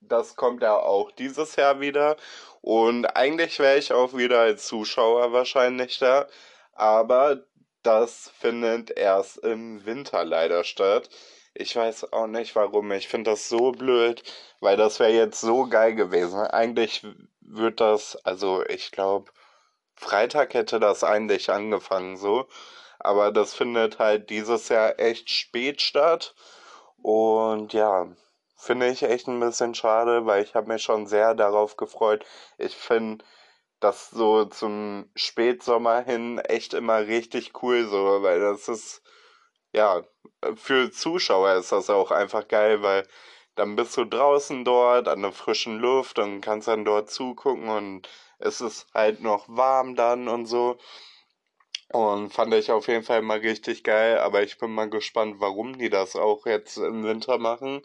das 0.00 0.36
kommt 0.36 0.62
ja 0.62 0.76
auch 0.76 1.10
dieses 1.12 1.56
Jahr 1.56 1.80
wieder 1.80 2.16
und 2.60 3.06
eigentlich 3.16 3.58
wäre 3.58 3.78
ich 3.78 3.92
auch 3.92 4.14
wieder 4.16 4.40
als 4.40 4.66
Zuschauer 4.66 5.32
wahrscheinlich 5.32 5.98
da, 5.98 6.26
aber 6.72 7.44
das 7.82 8.30
findet 8.38 8.90
erst 8.90 9.38
im 9.38 9.84
Winter 9.86 10.24
leider 10.24 10.64
statt. 10.64 11.08
Ich 11.54 11.74
weiß 11.74 12.12
auch 12.12 12.26
nicht 12.26 12.54
warum. 12.54 12.92
Ich 12.92 13.08
finde 13.08 13.30
das 13.32 13.48
so 13.48 13.72
blöd, 13.72 14.22
weil 14.60 14.76
das 14.76 15.00
wäre 15.00 15.12
jetzt 15.12 15.40
so 15.40 15.66
geil 15.66 15.94
gewesen. 15.94 16.40
Eigentlich 16.40 17.04
wird 17.40 17.80
das, 17.80 18.16
also 18.24 18.64
ich 18.66 18.92
glaube, 18.92 19.30
Freitag 19.94 20.54
hätte 20.54 20.80
das 20.80 21.04
eigentlich 21.04 21.50
angefangen 21.50 22.16
so. 22.16 22.46
Aber 23.00 23.32
das 23.32 23.54
findet 23.54 23.98
halt 23.98 24.30
dieses 24.30 24.68
Jahr 24.68 24.98
echt 24.98 25.30
spät 25.30 25.82
statt. 25.82 26.34
Und 27.02 27.72
ja, 27.72 28.08
finde 28.56 28.88
ich 28.88 29.02
echt 29.02 29.26
ein 29.28 29.40
bisschen 29.40 29.74
schade, 29.74 30.26
weil 30.26 30.42
ich 30.44 30.54
habe 30.54 30.68
mich 30.68 30.82
schon 30.82 31.06
sehr 31.06 31.34
darauf 31.34 31.76
gefreut. 31.76 32.24
Ich 32.58 32.76
finde 32.76 33.24
das 33.80 34.10
so 34.10 34.44
zum 34.44 35.10
Spätsommer 35.16 36.02
hin 36.02 36.38
echt 36.38 36.74
immer 36.74 37.06
richtig 37.06 37.62
cool 37.62 37.86
so, 37.88 38.22
weil 38.22 38.40
das 38.40 38.68
ist 38.68 39.02
ja 39.72 40.02
für 40.56 40.90
Zuschauer 40.90 41.54
ist 41.54 41.72
das 41.72 41.90
auch 41.90 42.10
einfach 42.10 42.48
geil, 42.48 42.82
weil 42.82 43.06
dann 43.54 43.76
bist 43.76 43.96
du 43.96 44.04
draußen 44.04 44.64
dort 44.64 45.08
an 45.08 45.22
der 45.22 45.32
frischen 45.32 45.78
Luft 45.78 46.18
und 46.18 46.40
kannst 46.40 46.68
dann 46.68 46.84
dort 46.84 47.10
zugucken 47.10 47.68
und 47.68 48.08
es 48.38 48.60
ist 48.60 48.86
halt 48.94 49.22
noch 49.22 49.46
warm 49.48 49.96
dann 49.96 50.28
und 50.28 50.46
so. 50.46 50.78
Und 51.92 52.32
fand 52.32 52.54
ich 52.54 52.70
auf 52.70 52.86
jeden 52.86 53.02
Fall 53.02 53.20
mal 53.22 53.38
richtig 53.38 53.82
geil, 53.82 54.18
aber 54.18 54.42
ich 54.42 54.58
bin 54.58 54.70
mal 54.70 54.88
gespannt, 54.88 55.36
warum 55.38 55.76
die 55.76 55.90
das 55.90 56.14
auch 56.14 56.46
jetzt 56.46 56.76
im 56.76 57.02
Winter 57.02 57.38
machen. 57.38 57.82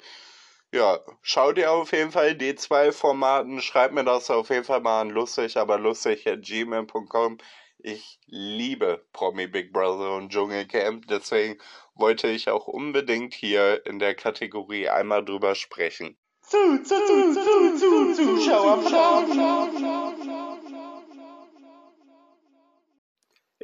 Ja, 0.72 1.00
schau 1.22 1.54
dir 1.54 1.72
auf 1.72 1.92
jeden 1.92 2.12
Fall 2.12 2.36
die 2.36 2.56
zwei 2.56 2.92
Formaten, 2.92 3.62
schreib 3.62 3.94
mir 3.94 4.04
das 4.04 4.30
auf 4.30 4.50
jeden 4.50 4.64
Fall 4.64 4.82
mal 4.82 5.02
an 5.02 5.10
lustig, 5.10 5.58
aber 5.58 5.80
lustig 5.80 6.28
at 6.28 6.44
gmail.com. 6.44 7.38
Ich 7.80 8.20
liebe 8.28 9.06
Promi 9.14 9.48
Big 9.48 9.72
Brother 9.72 10.16
und 10.16 10.30
Dschungelcamp, 10.32 11.08
deswegen 11.08 11.58
wollte 11.96 12.28
ich 12.28 12.50
auch 12.50 12.68
unbedingt 12.68 13.34
hier 13.34 13.86
in 13.86 14.00
der 14.00 14.16
Kategorie 14.16 14.90
einmal 14.90 15.24
drüber 15.24 15.56
sprechen. 15.56 16.18
Zu, 16.42 16.84
zu, 16.84 16.96
zu, 16.96 17.34
zu, 17.34 17.78
zu, 17.78 18.14
Zuschauer, 18.14 18.84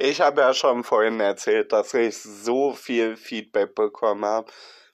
Ich 0.04 0.20
habe 0.20 0.40
ja 0.40 0.52
schon 0.52 0.82
vorhin 0.82 1.20
erzählt, 1.20 1.72
dass 1.72 1.94
ich 1.94 2.18
so 2.18 2.72
viel 2.72 3.16
Feedback 3.16 3.76
bekommen 3.76 4.24
habe. 4.24 4.50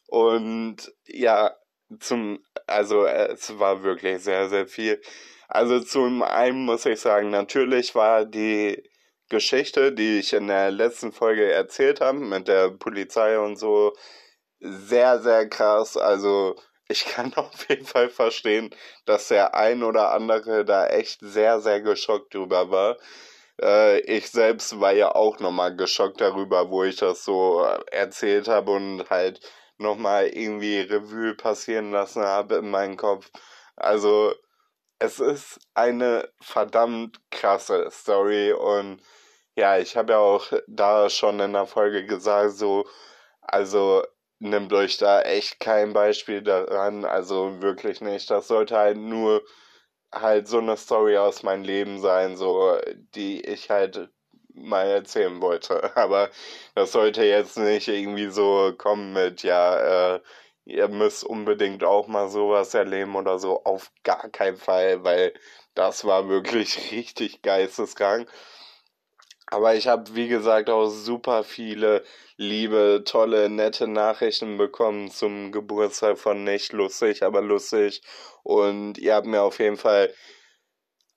Und 0.07 0.93
ja, 1.07 1.57
zum, 1.99 2.45
also 2.67 3.07
es 3.07 3.59
war 3.59 3.83
wirklich 3.83 4.23
sehr, 4.23 4.51
sehr 4.51 4.67
viel. 4.67 5.01
Also 5.49 5.81
zum 5.81 6.23
einen 6.23 6.67
muss 6.67 6.85
ich 6.85 7.01
sagen, 7.01 7.31
natürlich 7.31 7.95
war 7.95 8.27
die 8.27 8.83
Geschichte, 9.31 9.93
die 9.93 10.19
ich 10.19 10.35
in 10.35 10.49
der 10.49 10.71
letzten 10.71 11.13
Folge 11.13 11.51
erzählt 11.51 12.03
habe, 12.03 12.19
mit 12.19 12.47
der 12.47 12.69
Polizei 12.73 13.39
und 13.39 13.57
so, 13.57 13.95
sehr, 14.61 15.21
sehr 15.21 15.49
krass. 15.49 15.97
Also 15.97 16.55
ich 16.87 17.07
kann 17.07 17.33
auf 17.37 17.67
jeden 17.71 17.87
Fall 17.87 18.11
verstehen, 18.11 18.75
dass 19.07 19.29
der 19.29 19.55
ein 19.55 19.83
oder 19.83 20.13
andere 20.13 20.67
da 20.67 20.87
echt 20.87 21.21
sehr, 21.23 21.61
sehr 21.61 21.81
geschockt 21.81 22.35
drüber 22.35 22.71
war. 22.71 22.99
Äh, 23.61 24.01
ich 24.01 24.31
selbst 24.31 24.81
war 24.81 24.93
ja 24.93 25.15
auch 25.15 25.39
nochmal 25.41 25.75
geschockt 25.77 26.21
darüber, 26.21 26.71
wo 26.71 26.85
ich 26.85 26.97
das 26.97 27.25
so 27.25 27.63
erzählt 27.91 28.49
habe 28.49 28.73
und 28.73 29.09
halt 29.11 29.41
nochmal 29.79 30.29
irgendwie 30.29 30.81
Revue 30.81 31.35
passieren 31.35 31.93
lassen 31.93 32.23
habe 32.23 32.57
in 32.57 32.71
meinem 32.71 32.97
Kopf. 32.97 33.31
Also, 33.77 34.35
es 34.99 35.21
ist 35.21 35.61
eine 35.75 36.31
verdammt 36.41 37.21
krasse 37.31 37.91
Story 37.91 38.53
und 38.53 39.01
ja, 39.57 39.79
ich 39.79 39.97
habe 39.97 40.13
ja 40.15 40.19
auch 40.21 40.53
da 40.69 41.11
schon 41.11 41.41
in 41.41 41.53
der 41.55 41.67
Folge 41.67 42.07
gesagt, 42.07 42.53
so, 42.53 42.87
also 43.43 44.05
nimmt 44.41 44.73
euch 44.73 44.99
da 44.99 45.23
echt 45.23 45.61
kein 45.61 45.93
Beispiel 45.93 46.43
daran, 46.43 47.05
also 47.05 47.61
wirklich 47.63 48.01
nicht. 48.01 48.31
Das 48.31 48.49
sollte 48.49 48.77
halt 48.77 48.99
nur 48.99 49.43
halt 50.13 50.49
so 50.49 50.59
eine 50.59 50.77
Story 50.77 51.17
aus 51.19 51.43
meinem 51.43 51.65
Leben 51.65 52.01
sein, 52.01 52.37
so, 52.37 52.79
die 53.15 53.41
ich 53.43 53.71
halt 53.71 54.11
mal 54.55 54.87
erzählen 54.89 55.41
wollte. 55.41 55.95
Aber 55.97 56.31
das 56.75 56.93
sollte 56.93 57.25
jetzt 57.25 57.59
nicht 57.59 57.89
irgendwie 57.89 58.29
so 58.31 58.73
kommen 58.77 59.13
mit, 59.13 59.43
ja, 59.43 60.17
äh, 60.17 60.21
ihr 60.65 60.89
müsst 60.89 61.25
unbedingt 61.25 61.85
auch 61.85 62.09
mal 62.09 62.29
sowas 62.29 62.75
erleben 62.75 63.17
oder 63.17 63.39
so. 63.39 63.65
Auf 63.65 63.91
gar 64.05 64.29
keinen 64.31 64.57
Fall, 64.57 65.05
weil 65.05 65.33
das 65.75 66.05
war 66.05 66.29
wirklich 66.29 66.91
richtig 66.93 67.43
geisteskrank. 67.43 68.29
Aber 69.51 69.75
ich 69.75 69.89
habe, 69.89 70.15
wie 70.15 70.29
gesagt, 70.29 70.69
auch 70.71 70.89
super 70.89 71.43
viele 71.43 72.05
liebe, 72.37 73.03
tolle, 73.05 73.49
nette 73.49 73.89
Nachrichten 73.89 74.59
bekommen 74.59 75.11
zum 75.11 75.53
Geburtstag 75.53 76.19
von 76.19 76.45
nicht 76.45 76.73
lustig, 76.73 77.23
aber 77.23 77.41
lustig. 77.41 78.03
Und 78.43 78.99
ihr 78.99 79.15
habt 79.15 79.27
mir 79.27 79.43
auf 79.43 79.59
jeden 79.59 79.79
Fall 79.79 80.13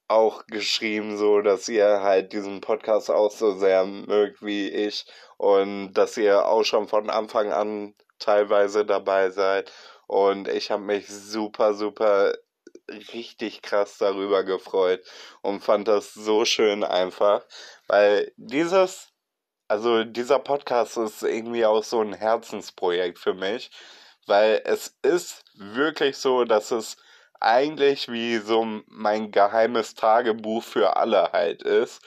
auch 0.07 0.45
geschrieben, 0.47 1.17
so 1.17 1.41
dass 1.41 1.69
ihr 1.69 2.01
halt 2.03 2.33
diesen 2.33 2.61
Podcast 2.61 3.09
auch 3.11 3.31
so 3.31 3.53
sehr 3.57 3.85
mögt 3.85 4.43
wie 4.43 4.69
ich 4.69 5.05
und 5.37 5.93
dass 5.93 6.17
ihr 6.17 6.45
auch 6.45 6.63
schon 6.63 6.87
von 6.87 7.09
Anfang 7.09 7.51
an 7.51 7.95
teilweise 8.19 8.85
dabei 8.85 9.29
seid. 9.31 9.71
Und 10.07 10.47
ich 10.49 10.71
habe 10.71 10.83
mich 10.83 11.07
super, 11.07 11.73
super 11.73 12.33
richtig 13.13 13.61
krass 13.61 13.97
darüber 13.97 14.43
gefreut 14.43 15.03
und 15.41 15.63
fand 15.63 15.87
das 15.87 16.13
so 16.13 16.45
schön 16.45 16.83
einfach, 16.83 17.43
weil 17.87 18.31
dieses, 18.37 19.09
also 19.67 20.03
dieser 20.03 20.39
Podcast 20.39 20.97
ist 20.97 21.23
irgendwie 21.23 21.65
auch 21.65 21.83
so 21.83 22.01
ein 22.01 22.13
Herzensprojekt 22.13 23.19
für 23.19 23.33
mich, 23.33 23.71
weil 24.27 24.61
es 24.65 24.97
ist 25.01 25.43
wirklich 25.55 26.17
so, 26.17 26.45
dass 26.45 26.71
es 26.71 26.97
eigentlich 27.39 28.09
wie 28.09 28.37
so 28.37 28.65
mein 28.87 29.31
geheimes 29.31 29.95
Tagebuch 29.95 30.63
für 30.63 30.95
alle 30.95 31.31
halt 31.31 31.63
ist. 31.63 32.01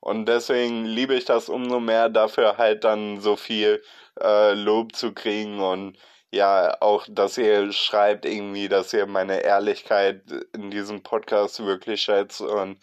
Und 0.00 0.26
deswegen 0.26 0.84
liebe 0.84 1.14
ich 1.14 1.24
das 1.24 1.48
umso 1.48 1.80
mehr, 1.80 2.08
dafür 2.08 2.58
halt 2.58 2.84
dann 2.84 3.20
so 3.20 3.34
viel 3.36 3.82
äh, 4.20 4.54
Lob 4.54 4.94
zu 4.94 5.12
kriegen 5.12 5.60
und 5.60 5.98
ja, 6.36 6.76
auch, 6.80 7.06
dass 7.08 7.38
ihr 7.38 7.72
schreibt 7.72 8.24
irgendwie, 8.26 8.68
dass 8.68 8.92
ihr 8.92 9.06
meine 9.06 9.40
Ehrlichkeit 9.42 10.22
in 10.54 10.70
diesem 10.70 11.02
Podcast 11.02 11.64
wirklich 11.64 12.02
schätzt 12.02 12.40
und 12.40 12.78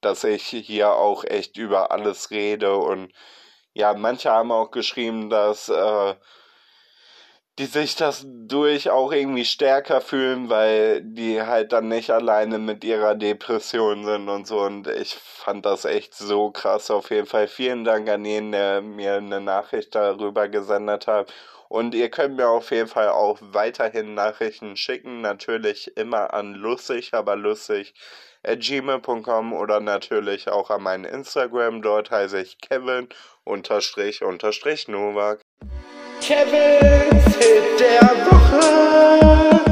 dass 0.00 0.24
ich 0.24 0.44
hier 0.44 0.92
auch 0.92 1.24
echt 1.24 1.56
über 1.56 1.90
alles 1.92 2.30
rede 2.30 2.76
und 2.76 3.12
ja, 3.74 3.94
manche 3.94 4.30
haben 4.30 4.52
auch 4.52 4.70
geschrieben, 4.70 5.30
dass 5.30 5.68
äh, 5.68 6.14
die 7.58 7.66
sich 7.66 7.96
das 7.96 8.24
durch 8.26 8.90
auch 8.90 9.12
irgendwie 9.12 9.44
stärker 9.44 10.00
fühlen, 10.00 10.48
weil 10.48 11.02
die 11.02 11.42
halt 11.42 11.72
dann 11.72 11.88
nicht 11.88 12.10
alleine 12.10 12.58
mit 12.58 12.82
ihrer 12.82 13.14
Depression 13.14 14.04
sind 14.04 14.28
und 14.28 14.46
so. 14.46 14.60
Und 14.60 14.86
ich 14.88 15.14
fand 15.14 15.66
das 15.66 15.84
echt 15.84 16.14
so 16.14 16.50
krass. 16.50 16.90
Auf 16.90 17.10
jeden 17.10 17.26
Fall 17.26 17.48
vielen 17.48 17.84
Dank 17.84 18.08
an 18.08 18.24
jeden, 18.24 18.52
der 18.52 18.80
mir 18.80 19.16
eine 19.16 19.40
Nachricht 19.40 19.94
darüber 19.94 20.48
gesendet 20.48 21.06
hat. 21.06 21.32
Und 21.72 21.94
ihr 21.94 22.10
könnt 22.10 22.36
mir 22.36 22.50
auf 22.50 22.70
jeden 22.70 22.86
Fall 22.86 23.08
auch 23.08 23.38
weiterhin 23.40 24.12
Nachrichten 24.12 24.76
schicken. 24.76 25.22
Natürlich 25.22 25.96
immer 25.96 26.34
an 26.34 26.52
lustig, 26.52 27.14
aber 27.14 27.34
lustig 27.34 27.94
gmail.com 28.44 29.54
oder 29.54 29.80
natürlich 29.80 30.50
auch 30.50 30.68
an 30.68 30.82
meinen 30.82 31.06
Instagram. 31.06 31.80
Dort 31.80 32.10
heiße 32.10 32.42
ich 32.42 32.58
Kevin 32.58 33.08
unterstrich 33.44 34.22
unterstrich 34.22 34.86
Novak. 34.86 35.40
Kevin's 36.20 37.36
Hit 37.36 37.80
der 37.80 38.02
Woche. 38.26 39.62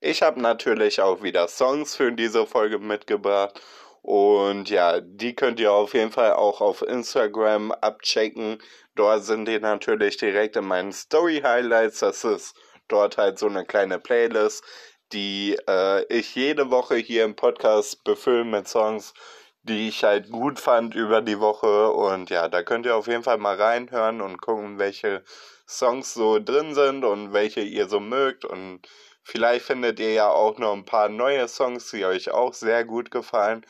Ich 0.00 0.20
habe 0.20 0.42
natürlich 0.42 1.00
auch 1.00 1.22
wieder 1.22 1.48
Songs 1.48 1.96
für 1.96 2.12
diese 2.12 2.44
Folge 2.44 2.78
mitgebracht. 2.78 3.58
Und 4.02 4.68
ja, 4.68 5.00
die 5.00 5.34
könnt 5.34 5.60
ihr 5.60 5.72
auf 5.72 5.94
jeden 5.94 6.10
Fall 6.10 6.32
auch 6.32 6.60
auf 6.60 6.82
Instagram 6.82 7.70
abchecken. 7.70 8.58
Dort 8.96 9.24
sind 9.24 9.46
die 9.46 9.60
natürlich 9.60 10.16
direkt 10.16 10.56
in 10.56 10.66
meinen 10.66 10.92
Story 10.92 11.40
Highlights. 11.42 12.00
Das 12.00 12.24
ist 12.24 12.56
dort 12.88 13.16
halt 13.16 13.38
so 13.38 13.46
eine 13.46 13.64
kleine 13.64 14.00
Playlist, 14.00 14.64
die 15.12 15.56
äh, 15.68 16.04
ich 16.12 16.34
jede 16.34 16.70
Woche 16.70 16.96
hier 16.96 17.24
im 17.24 17.36
Podcast 17.36 18.02
befülle 18.02 18.44
mit 18.44 18.68
Songs, 18.68 19.14
die 19.62 19.88
ich 19.88 20.02
halt 20.02 20.30
gut 20.30 20.58
fand 20.58 20.96
über 20.96 21.22
die 21.22 21.38
Woche. 21.38 21.92
Und 21.92 22.28
ja, 22.30 22.48
da 22.48 22.64
könnt 22.64 22.86
ihr 22.86 22.96
auf 22.96 23.06
jeden 23.06 23.22
Fall 23.22 23.38
mal 23.38 23.56
reinhören 23.56 24.20
und 24.20 24.40
gucken, 24.40 24.78
welche 24.78 25.22
Songs 25.68 26.12
so 26.12 26.40
drin 26.40 26.74
sind 26.74 27.04
und 27.04 27.32
welche 27.32 27.60
ihr 27.60 27.88
so 27.88 28.00
mögt. 28.00 28.44
Und 28.44 28.80
vielleicht 29.22 29.66
findet 29.66 30.00
ihr 30.00 30.12
ja 30.12 30.28
auch 30.28 30.58
noch 30.58 30.72
ein 30.72 30.84
paar 30.84 31.08
neue 31.08 31.48
Songs, 31.48 31.90
die 31.90 32.04
euch 32.04 32.30
auch 32.30 32.54
sehr 32.54 32.84
gut 32.84 33.10
gefallen. 33.10 33.64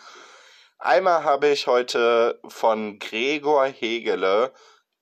Einmal 0.79 1.25
habe 1.25 1.49
ich 1.49 1.67
heute 1.67 2.41
von 2.49 2.99
Gregor 2.99 3.67
Hegele 3.67 4.53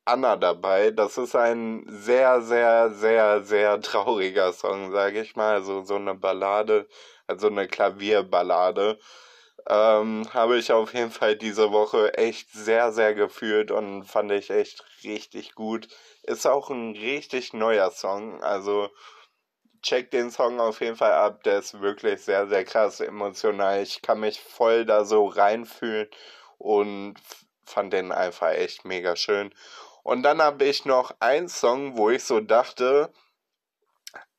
Anna 0.04 0.36
dabei. 0.36 0.90
Das 0.90 1.18
ist 1.18 1.36
ein 1.36 1.84
sehr, 1.88 2.42
sehr, 2.42 2.90
sehr, 2.90 3.44
sehr 3.44 3.80
trauriger 3.80 4.52
Song, 4.52 4.92
sage 4.92 5.20
ich 5.22 5.36
mal. 5.36 5.54
Also 5.54 5.84
so 5.84 5.96
eine 5.96 6.14
Ballade, 6.14 6.88
also 7.26 7.46
eine 7.48 7.68
Klavierballade 7.68 8.98
ähm, 9.68 10.26
habe 10.32 10.58
ich 10.58 10.72
auf 10.72 10.94
jeden 10.94 11.10
Fall 11.10 11.36
diese 11.36 11.70
Woche 11.72 12.14
echt 12.14 12.50
sehr, 12.52 12.92
sehr 12.92 13.14
gefühlt 13.14 13.70
und 13.70 14.04
fand 14.04 14.32
ich 14.32 14.50
echt 14.50 14.84
richtig 15.04 15.54
gut. 15.54 15.88
Ist 16.22 16.46
auch 16.46 16.70
ein 16.70 16.92
richtig 16.92 17.52
neuer 17.52 17.90
Song, 17.90 18.42
also 18.42 18.88
check 19.82 20.10
den 20.10 20.30
Song 20.30 20.60
auf 20.60 20.80
jeden 20.80 20.96
Fall 20.96 21.12
ab, 21.12 21.42
der 21.44 21.58
ist 21.58 21.80
wirklich 21.80 22.22
sehr, 22.22 22.48
sehr 22.48 22.64
krass 22.64 23.00
emotional. 23.00 23.82
Ich 23.82 24.02
kann 24.02 24.20
mich 24.20 24.40
voll 24.40 24.84
da 24.84 25.04
so 25.04 25.26
reinfühlen 25.26 26.08
und 26.58 27.14
fand 27.64 27.92
den 27.92 28.12
einfach 28.12 28.50
echt 28.50 28.84
mega 28.84 29.16
schön. 29.16 29.54
Und 30.02 30.22
dann 30.22 30.42
habe 30.42 30.64
ich 30.64 30.84
noch 30.84 31.14
einen 31.20 31.48
Song, 31.48 31.96
wo 31.96 32.10
ich 32.10 32.24
so 32.24 32.40
dachte, 32.40 33.12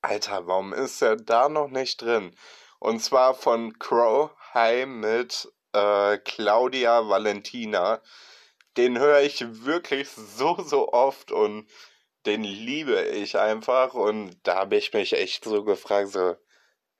Alter, 0.02 0.48
warum 0.48 0.74
ist 0.74 1.02
er 1.02 1.16
da 1.16 1.50
noch 1.50 1.70
nicht 1.70 2.02
drin? 2.02 2.36
Und 2.80 3.02
zwar 3.04 3.36
von 3.36 3.78
Crow 3.78 4.32
High 4.54 4.88
mit 4.88 5.52
äh, 5.74 6.18
Claudia 6.18 7.08
Valentina. 7.08 8.02
Den 8.78 8.98
höre 8.98 9.22
ich 9.22 9.64
wirklich 9.64 10.10
so, 10.10 10.56
so 10.64 10.92
oft 10.92 11.32
und 11.32 11.68
den 12.26 12.44
liebe 12.44 13.02
ich 13.02 13.38
einfach. 13.38 13.94
Und 13.94 14.38
da 14.44 14.56
habe 14.56 14.76
ich 14.78 14.94
mich 14.94 15.14
echt 15.14 15.44
so 15.46 15.64
gefragt, 15.64 16.10
so, 16.10 16.36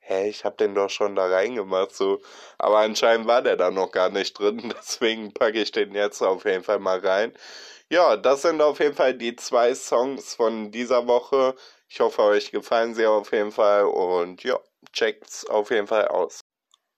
hä, 0.00 0.28
ich 0.28 0.44
habe 0.44 0.56
den 0.56 0.74
doch 0.74 0.90
schon 0.90 1.16
da 1.16 1.26
reingemacht, 1.26 1.94
so. 1.94 2.20
Aber 2.58 2.78
anscheinend 2.78 3.26
war 3.26 3.42
der 3.42 3.56
da 3.56 3.70
noch 3.70 3.92
gar 3.92 4.10
nicht 4.10 4.38
drin, 4.38 4.74
deswegen 4.78 5.32
packe 5.32 5.60
ich 5.62 5.72
den 5.72 5.94
jetzt 5.94 6.22
auf 6.22 6.44
jeden 6.44 6.64
Fall 6.64 6.78
mal 6.78 6.98
rein. 6.98 7.32
Ja, 7.88 8.16
das 8.16 8.42
sind 8.42 8.62
auf 8.62 8.80
jeden 8.80 8.96
Fall 8.96 9.14
die 9.14 9.36
zwei 9.36 9.74
Songs 9.74 10.34
von 10.34 10.70
dieser 10.70 11.06
Woche. 11.06 11.54
Ich 11.88 12.00
hoffe, 12.00 12.22
euch 12.22 12.50
gefallen 12.50 12.94
sie 12.94 13.06
auf 13.06 13.32
jeden 13.32 13.52
Fall 13.52 13.84
und 13.84 14.42
ja, 14.44 14.58
checkt's 14.92 15.44
auf 15.46 15.70
jeden 15.70 15.86
Fall 15.86 16.08
aus. 16.08 16.40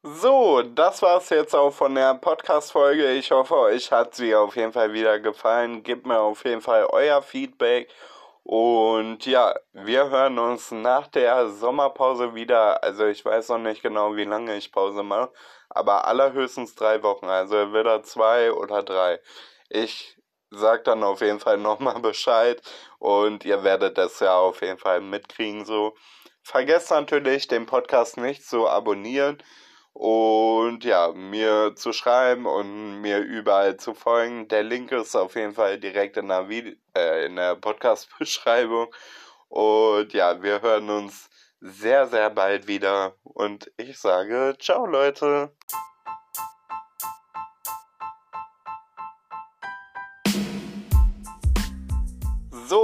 So, 0.07 0.63
das 0.63 1.01
war's 1.01 1.31
jetzt 1.31 1.55
auch 1.55 1.73
von 1.73 1.95
der 1.95 2.15
Podcast-Folge. 2.15 3.13
Ich 3.13 3.31
hoffe, 3.31 3.57
euch 3.57 3.91
hat 3.91 4.15
sie 4.15 4.35
auf 4.35 4.55
jeden 4.55 4.73
Fall 4.73 4.93
wieder 4.93 5.19
gefallen. 5.19 5.83
Gebt 5.83 6.07
mir 6.07 6.21
auf 6.21 6.45
jeden 6.45 6.61
Fall 6.61 6.85
euer 6.85 7.23
Feedback. 7.23 7.89
Und 8.45 9.25
ja, 9.25 9.55
wir 9.73 10.11
hören 10.11 10.39
uns 10.39 10.71
nach 10.71 11.09
der 11.09 11.49
Sommerpause 11.49 12.35
wieder. 12.35 12.85
Also 12.85 13.07
ich 13.07 13.25
weiß 13.25 13.49
noch 13.49 13.59
nicht 13.59 13.83
genau, 13.83 14.17
wie 14.17 14.25
lange 14.25 14.57
ich 14.57 14.71
Pause 14.71 15.03
mache. 15.03 15.33
Aber 15.71 16.07
allerhöchstens 16.07 16.75
drei 16.75 17.03
Wochen. 17.03 17.25
Also 17.27 17.73
wieder 17.73 18.03
zwei 18.03 18.53
oder 18.53 18.83
drei. 18.83 19.19
Ich 19.71 20.19
sag 20.51 20.85
dann 20.85 21.03
auf 21.03 21.23
jeden 21.23 21.41
Fall 21.41 21.57
nochmal 21.57 22.01
Bescheid. 22.01 22.61
Und 22.99 23.47
ihr 23.47 23.65
werdet 23.65 23.97
das 23.97 24.21
ja 24.21 24.37
auf 24.37 24.61
jeden 24.61 24.79
Fall 24.79 25.01
mitkriegen 25.01 25.65
so. 25.65 25.95
Vergesst 26.43 26.91
natürlich, 26.91 27.49
den 27.49 27.65
Podcast 27.65 28.19
nicht 28.19 28.47
zu 28.47 28.69
abonnieren 28.69 29.43
und 29.95 30.85
ja, 30.85 31.13
mir 31.13 31.75
zu 31.77 31.93
schreiben 31.93 32.47
und 32.47 33.01
mir 33.01 33.21
überall 33.21 33.77
zu 33.77 33.95
folgen. 33.95 34.49
Der 34.49 34.65
Link 34.65 34.93
ist 34.93 35.15
auf 35.15 35.37
jeden 35.37 35.55
Fall 35.55 35.79
direkt 35.79 36.17
in 36.17 36.29
der, 36.29 36.49
äh, 36.95 37.31
der 37.33 37.55
Podcast-Beschreibung. 37.55 38.93
Und 39.49 40.13
ja, 40.13 40.43
wir 40.43 40.61
hören 40.63 40.91
uns 40.91 41.31
sehr, 41.61 42.09
sehr 42.09 42.29
bald 42.31 42.67
wieder. 42.67 43.15
Und 43.23 43.71
ich 43.77 43.99
sage, 43.99 44.57
ciao 44.59 44.85
Leute. 44.85 45.53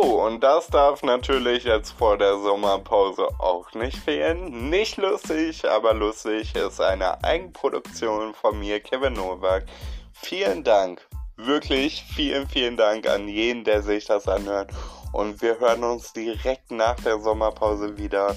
Und 0.01 0.41
das 0.41 0.69
darf 0.69 1.03
natürlich 1.03 1.65
jetzt 1.65 1.91
vor 1.93 2.17
der 2.17 2.39
Sommerpause 2.39 3.29
auch 3.39 3.73
nicht 3.75 3.99
fehlen. 3.99 4.71
Nicht 4.71 4.97
lustig, 4.97 5.69
aber 5.69 5.95
lustig 5.95 6.55
ist 6.55 6.81
eine 6.81 7.23
Eigenproduktion 7.23 8.35
von 8.35 8.59
mir, 8.59 8.81
Kevin 8.81 9.13
Nowak. 9.13 9.67
Vielen 10.13 10.65
Dank, 10.65 11.07
wirklich 11.37 12.03
vielen, 12.15 12.49
vielen 12.49 12.77
Dank 12.77 13.07
an 13.07 13.29
jeden, 13.29 13.65
der 13.65 13.83
sich 13.83 14.07
das 14.07 14.27
anhört. 14.27 14.71
Und 15.13 15.43
wir 15.43 15.59
hören 15.59 15.85
uns 15.85 16.13
direkt 16.13 16.71
nach 16.71 16.97
der 16.97 17.19
Sommerpause 17.19 17.97
wieder. 17.99 18.37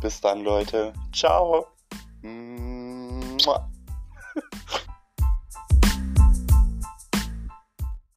Bis 0.00 0.20
dann, 0.20 0.44
Leute. 0.44 0.92
Ciao. 1.12 1.66
Mua. 2.22 3.68